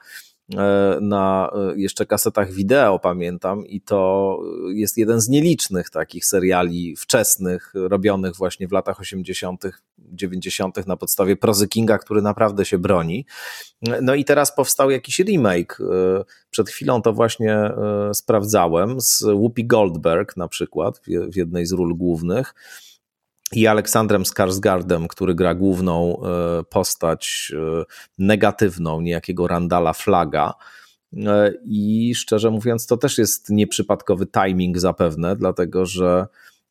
[0.54, 4.38] E, na e, jeszcze kasetach wideo, pamiętam, i to
[4.74, 9.64] jest jeden z nielicznych takich seriali wczesnych, robionych właśnie w latach 80.,
[9.98, 10.86] 90.
[10.86, 13.26] na podstawie prozy Kinga, który naprawdę się broni.
[14.02, 15.80] No i teraz powstał jakiś remake.
[15.80, 17.70] E, przed chwilą to właśnie
[18.12, 21.00] sprawdzałem z Whoopi Goldberg na przykład
[21.32, 22.54] w jednej z ról głównych
[23.52, 27.84] i Aleksandrem Skarsgardem, który gra główną e, postać e,
[28.18, 30.54] negatywną, niejakiego Randala Flaga.
[31.64, 36.26] I szczerze mówiąc, to też jest nieprzypadkowy timing zapewne, dlatego że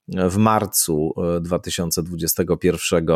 [0.07, 3.07] w marcu 2021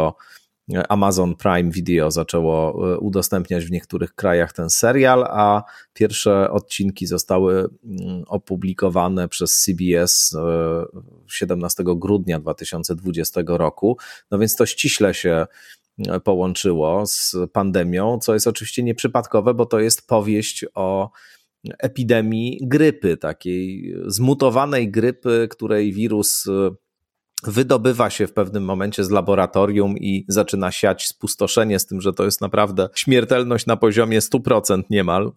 [0.89, 5.63] Amazon Prime Video zaczęło udostępniać w niektórych krajach ten serial, a
[5.93, 10.35] pierwsze odcinki zostały mm, opublikowane przez CBS
[11.27, 13.97] 17 grudnia 2020 roku.
[14.31, 15.47] No więc to ściśle się
[16.23, 21.11] połączyło z pandemią, co jest oczywiście nieprzypadkowe, bo to jest powieść o
[21.79, 26.45] epidemii grypy, takiej zmutowanej grypy, której wirus
[27.43, 32.25] wydobywa się w pewnym momencie z laboratorium i zaczyna siać spustoszenie, z tym, że to
[32.25, 35.31] jest naprawdę śmiertelność na poziomie 100% niemal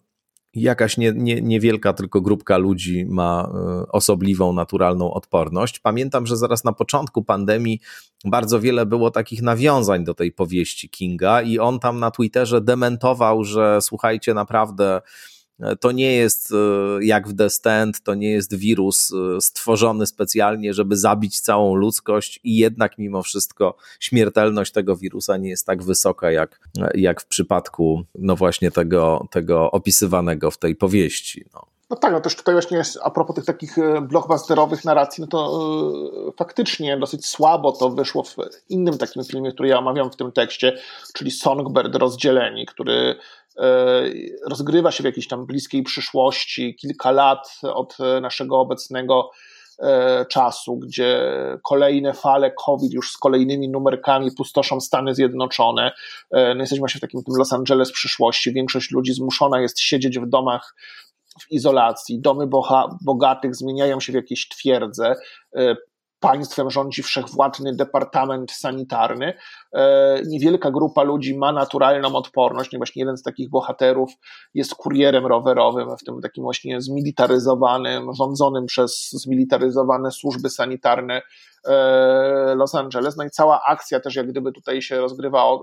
[0.55, 5.79] jakaś nie, nie, niewielka tylko grupka ludzi ma e, osobliwą, naturalną odporność.
[5.79, 7.79] Pamiętam, że zaraz na początku pandemii
[8.25, 13.43] bardzo wiele było takich nawiązań do tej powieści Kinga i on tam na Twitterze dementował,
[13.43, 15.01] że słuchajcie, naprawdę
[15.79, 16.55] to nie jest e,
[17.05, 22.39] jak w The Stand, to nie jest wirus e, stworzony specjalnie, żeby zabić całą ludzkość
[22.43, 26.59] i jednak mimo wszystko śmiertelność tego wirusa nie jest tak wysoka jak,
[26.93, 31.45] jak w przypadku no właśnie tego, tego opisywanego w tej powieści.
[31.53, 31.73] No.
[31.89, 35.61] No tak, no też tutaj właśnie a propos tych takich e, blockbusterowych narracji, no to
[36.25, 38.35] yy, faktycznie dosyć słabo to wyszło w
[38.69, 40.77] innym takim filmie, który ja omawiam w tym tekście,
[41.13, 43.15] czyli Songbird Rozdzieleni, który
[44.49, 49.29] rozgrywa się w jakiejś tam bliskiej przyszłości, kilka lat od naszego obecnego
[49.79, 51.31] e, czasu, gdzie
[51.63, 55.91] kolejne fale COVID już z kolejnymi numerkami pustoszą Stany Zjednoczone.
[56.31, 58.53] E, no jesteśmy właśnie w takim tym Los Angeles przyszłości.
[58.53, 60.75] Większość ludzi zmuszona jest siedzieć w domach
[61.41, 62.21] w izolacji.
[62.21, 62.47] Domy
[63.05, 65.15] bogatych zmieniają się w jakieś twierdze
[66.23, 69.33] państwem rządzi wszechwładny departament sanitarny.
[69.73, 72.71] E, niewielka grupa ludzi ma naturalną odporność.
[72.71, 74.09] No właśnie jeden z takich bohaterów
[74.53, 81.21] jest kurierem rowerowym, w tym takim właśnie zmilitaryzowanym, rządzonym przez zmilitaryzowane służby sanitarne
[82.55, 83.17] Los Angeles.
[83.17, 85.57] No i cała akcja też jak gdyby tutaj się rozgrywa e,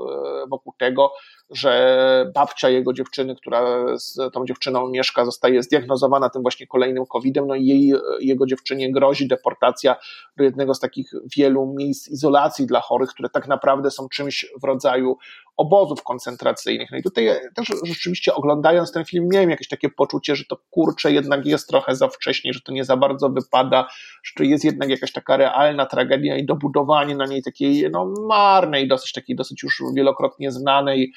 [0.49, 1.13] wokół tego,
[1.51, 3.63] że babcia jego dziewczyny, która
[3.99, 8.93] z tą dziewczyną mieszka, zostaje zdiagnozowana tym właśnie kolejnym COVID-em, no i jej, jego dziewczynie
[8.93, 9.97] grozi deportacja
[10.37, 14.65] do jednego z takich wielu miejsc izolacji dla chorych, które tak naprawdę są czymś w
[14.65, 15.17] rodzaju
[15.61, 16.89] obozów koncentracyjnych.
[16.93, 21.13] No i tutaj też rzeczywiście oglądając ten film miałem jakieś takie poczucie, że to kurczę
[21.13, 23.89] jednak jest trochę za wcześnie, że to nie za bardzo wypada,
[24.23, 28.89] że to jest jednak jakaś taka realna tragedia i dobudowanie na niej takiej no, marnej,
[28.89, 31.13] dosyć takiej dosyć już wielokrotnie znanej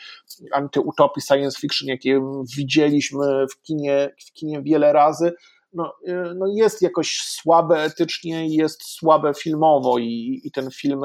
[0.53, 2.21] antyutopii science fiction, jakie
[2.57, 5.33] widzieliśmy w kinie, w kinie wiele razy,
[5.73, 11.01] no, y, no jest jakoś słabe etycznie i jest słabe filmowo i, i ten film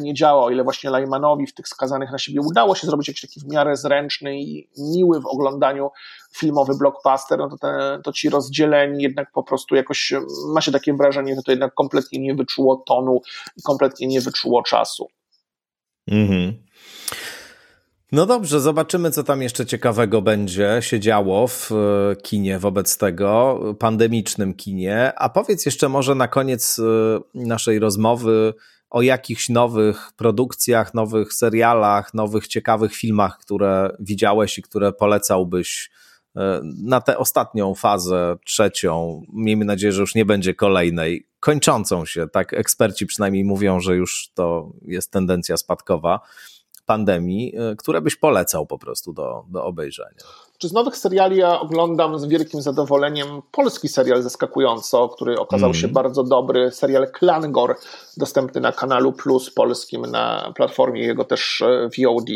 [0.00, 3.20] nie działa, o ile właśnie Lajmanowi w tych skazanych na siebie udało się zrobić jakiś
[3.20, 5.90] taki w miarę zręczny i miły w oglądaniu
[6.36, 10.12] filmowy blockbuster, no to, te, to ci rozdzieleni jednak po prostu jakoś
[10.54, 13.20] ma się takie wrażenie, że to jednak kompletnie nie wyczuło tonu
[13.56, 15.08] i kompletnie nie wyczuło czasu.
[16.08, 16.64] Mhm.
[18.14, 23.60] No dobrze, zobaczymy, co tam jeszcze ciekawego będzie się działo w e, kinie wobec tego,
[23.78, 25.12] pandemicznym kinie.
[25.16, 26.82] A powiedz jeszcze może na koniec e,
[27.34, 28.54] naszej rozmowy
[28.90, 35.90] o jakichś nowych produkcjach, nowych serialach, nowych ciekawych filmach, które widziałeś i które polecałbyś
[36.36, 39.22] e, na tę ostatnią fazę, trzecią.
[39.32, 42.26] Miejmy nadzieję, że już nie będzie kolejnej, kończącą się.
[42.28, 46.20] Tak eksperci przynajmniej mówią, że już to jest tendencja spadkowa
[46.86, 50.24] pandemii, y, które byś polecał po prostu do, do obejrzenia?
[50.58, 55.74] Czy z nowych seriali ja oglądam z wielkim zadowoleniem polski serial zaskakująco, który okazał mm.
[55.74, 57.76] się bardzo dobry, serial Klangor,
[58.16, 62.28] dostępny na kanalu Plus polskim na platformie jego też e, VOD.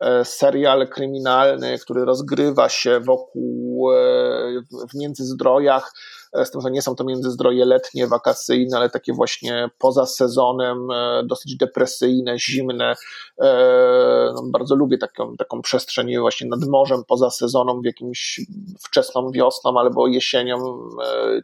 [0.00, 3.96] E, serial kryminalny, który rozgrywa się wokół e,
[4.90, 5.92] w Międzyzdrojach,
[6.44, 10.88] z tym, że nie są to międzyzdroje letnie, wakacyjne, ale takie właśnie poza sezonem,
[11.24, 12.94] dosyć depresyjne, zimne.
[14.34, 18.40] No, bardzo lubię taką, taką przestrzeń właśnie nad morzem, poza sezonem, w jakimś
[18.84, 20.56] wczesną wiosną albo jesienią,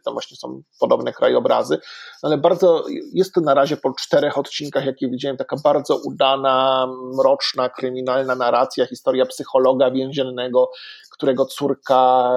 [0.05, 1.79] tam właśnie są podobne krajobrazy,
[2.21, 2.83] ale bardzo
[3.13, 6.87] jest to na razie po czterech odcinkach, jakie widziałem, taka bardzo udana,
[7.17, 10.71] mroczna, kryminalna narracja, historia psychologa więziennego,
[11.21, 12.31] którego córka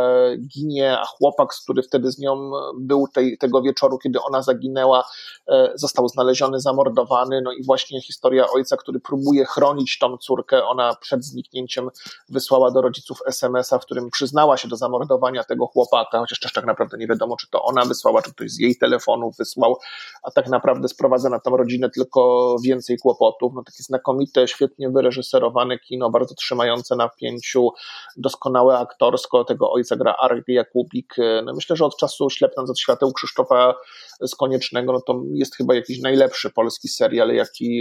[0.55, 5.05] ginie, a chłopak, który wtedy z nią był tej, tego wieczoru, kiedy ona zaginęła,
[5.49, 7.43] e, został znaleziony, zamordowany.
[7.43, 10.65] No i właśnie historia ojca, który próbuje chronić tą córkę.
[10.65, 11.89] Ona przed zniknięciem
[12.29, 16.67] wysłała do rodziców SMS-a, w którym przyznała się do zamordowania tego chłopaka, chociaż też tak
[16.67, 19.77] naprawdę nie wiadomo, czy to ona wysłała, czy ktoś z jej telefonu wysłał,
[20.23, 23.53] a tak naprawdę sprowadza na tą rodzinę tylko więcej kłopotów.
[23.55, 27.71] No takie znakomite, świetnie wyreżyserowane kino, bardzo trzymające na pięciu,
[28.17, 31.15] doskonałe aktorsko, tego ojca gra Arek Jakubik.
[31.45, 33.75] No myślę, że od czasu Ślepnąc od świateł Krzysztofa
[34.21, 37.79] z Koniecznego, no to jest chyba jakiś najlepszy polski serial, jaki,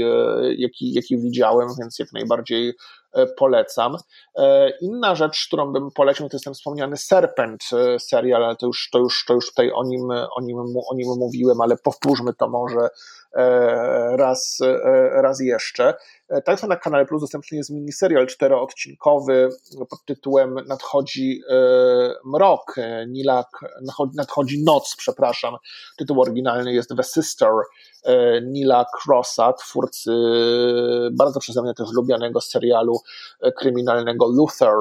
[0.58, 2.74] jaki, jaki widziałem, więc jak najbardziej
[3.38, 3.98] polecam.
[4.82, 7.64] Inna rzecz, którą bym polecił, to jest ten wspomniany Serpent
[8.00, 10.58] serial, ale to już, to już, to już tutaj o nim, o, nim,
[10.92, 12.90] o nim mówiłem, ale powtórzmy to może
[14.18, 14.60] raz,
[15.12, 15.94] raz jeszcze.
[16.46, 19.50] Także na Kanale Plus dostępny jest miniserial czteroodcinkowy
[19.90, 21.56] pod tytułem Nadchodzi e,
[22.26, 22.76] mrok,
[23.08, 23.48] Nilak,
[24.16, 25.56] nadchodzi noc, przepraszam.
[25.98, 27.52] Tytuł oryginalny jest The Sister
[28.04, 30.12] e, Nila Crossa, twórcy
[31.12, 33.03] bardzo przeze mnie też lubianego serialu e,
[33.58, 34.76] kryminalnego Luther.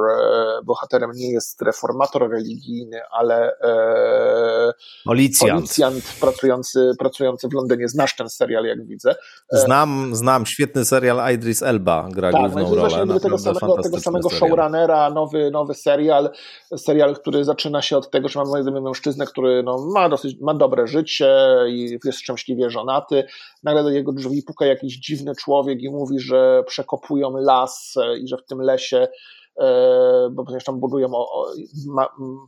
[0.65, 3.57] Bohaterem nie jest reformator religijny, ale
[5.05, 7.89] policjant, policjant pracujący, pracujący w Londynie.
[7.89, 9.15] Znasz ten serial, jak widzę.
[9.53, 13.07] Znam, znam, świetny serial Idris Elba gra tak, główną no rolę.
[13.07, 16.31] Tak, tego samego, tego samego showrunnera, nowy, nowy serial,
[16.77, 20.87] serial, który zaczyna się od tego, że mamy mężczyznę, który no, ma dosyć, ma dobre
[20.87, 21.35] życie
[21.69, 23.25] i jest szczęśliwie żonaty.
[23.63, 28.37] Nagle do jego drzwi puka jakiś dziwny człowiek i mówi, że przekopują las i że
[28.37, 29.09] w tym lesie E,
[30.31, 31.13] bo ponieważ tam budują,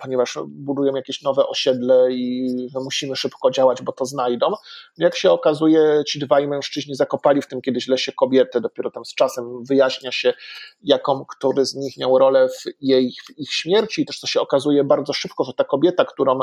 [0.01, 2.49] ponieważ budują jakieś nowe osiedle i
[2.85, 4.53] musimy szybko działać, bo to znajdą.
[4.99, 9.15] Jak się okazuje, ci dwaj mężczyźni zakopali w tym kiedyś lesie kobietę, dopiero tam z
[9.15, 10.35] czasem wyjaśnia się,
[10.83, 14.03] jaką który z nich miał rolę w, jej, w ich śmierci.
[14.03, 16.39] I też to się okazuje bardzo szybko, że ta kobieta, którą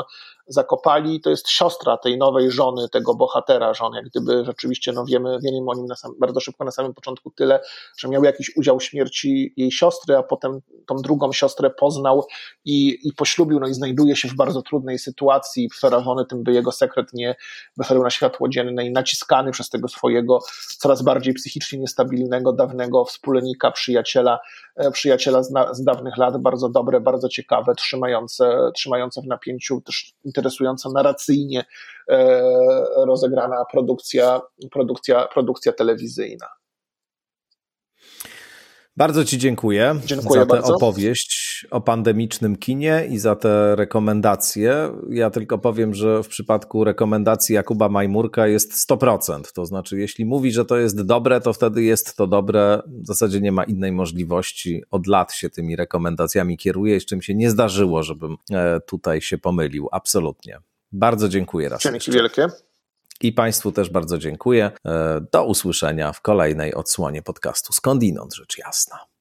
[0.46, 5.38] zakopali, to jest siostra tej nowej żony, tego bohatera, żony, jak gdyby rzeczywiście, no wiemy,
[5.44, 7.60] wiemy o nim sam, bardzo szybko na samym początku tyle,
[7.98, 10.51] że miał jakiś udział w śmierci jej siostry, a potem
[10.86, 12.26] tą drugą siostrę poznał
[12.64, 16.72] i, i poślubił, no i znajduje się w bardzo trudnej sytuacji, przerażony tym, by jego
[16.72, 17.34] sekret nie
[17.76, 20.38] wyszedł na światło dzienne i naciskany przez tego swojego
[20.78, 24.38] coraz bardziej psychicznie niestabilnego, dawnego wspólnika, przyjaciela,
[24.76, 29.80] e, przyjaciela z, na, z dawnych lat, bardzo dobre, bardzo ciekawe, trzymające, trzymające w napięciu,
[29.80, 31.64] też interesująco narracyjnie
[32.08, 32.42] e,
[33.06, 34.40] rozegrana produkcja,
[34.70, 36.61] produkcja, produkcja telewizyjna.
[38.96, 40.74] Bardzo Ci dziękuję, dziękuję za tę bardzo.
[40.74, 44.90] opowieść o pandemicznym kinie i za te rekomendacje.
[45.10, 49.42] Ja tylko powiem, że w przypadku rekomendacji Jakuba Majmurka jest 100%.
[49.54, 52.82] To znaczy, jeśli mówi, że to jest dobre, to wtedy jest to dobre.
[52.86, 54.82] W zasadzie nie ma innej możliwości.
[54.90, 59.38] Od lat się tymi rekomendacjami kieruje, z czym się nie zdarzyło, żebym e, tutaj się
[59.38, 59.88] pomylił.
[59.92, 60.58] Absolutnie.
[60.92, 61.82] Bardzo dziękuję raz.
[61.82, 62.46] Dzięki wielkie.
[63.22, 64.70] I Państwu też bardzo dziękuję.
[64.86, 69.11] E, do usłyszenia w kolejnej odsłonie podcastu Skądinąd, rzecz jasna.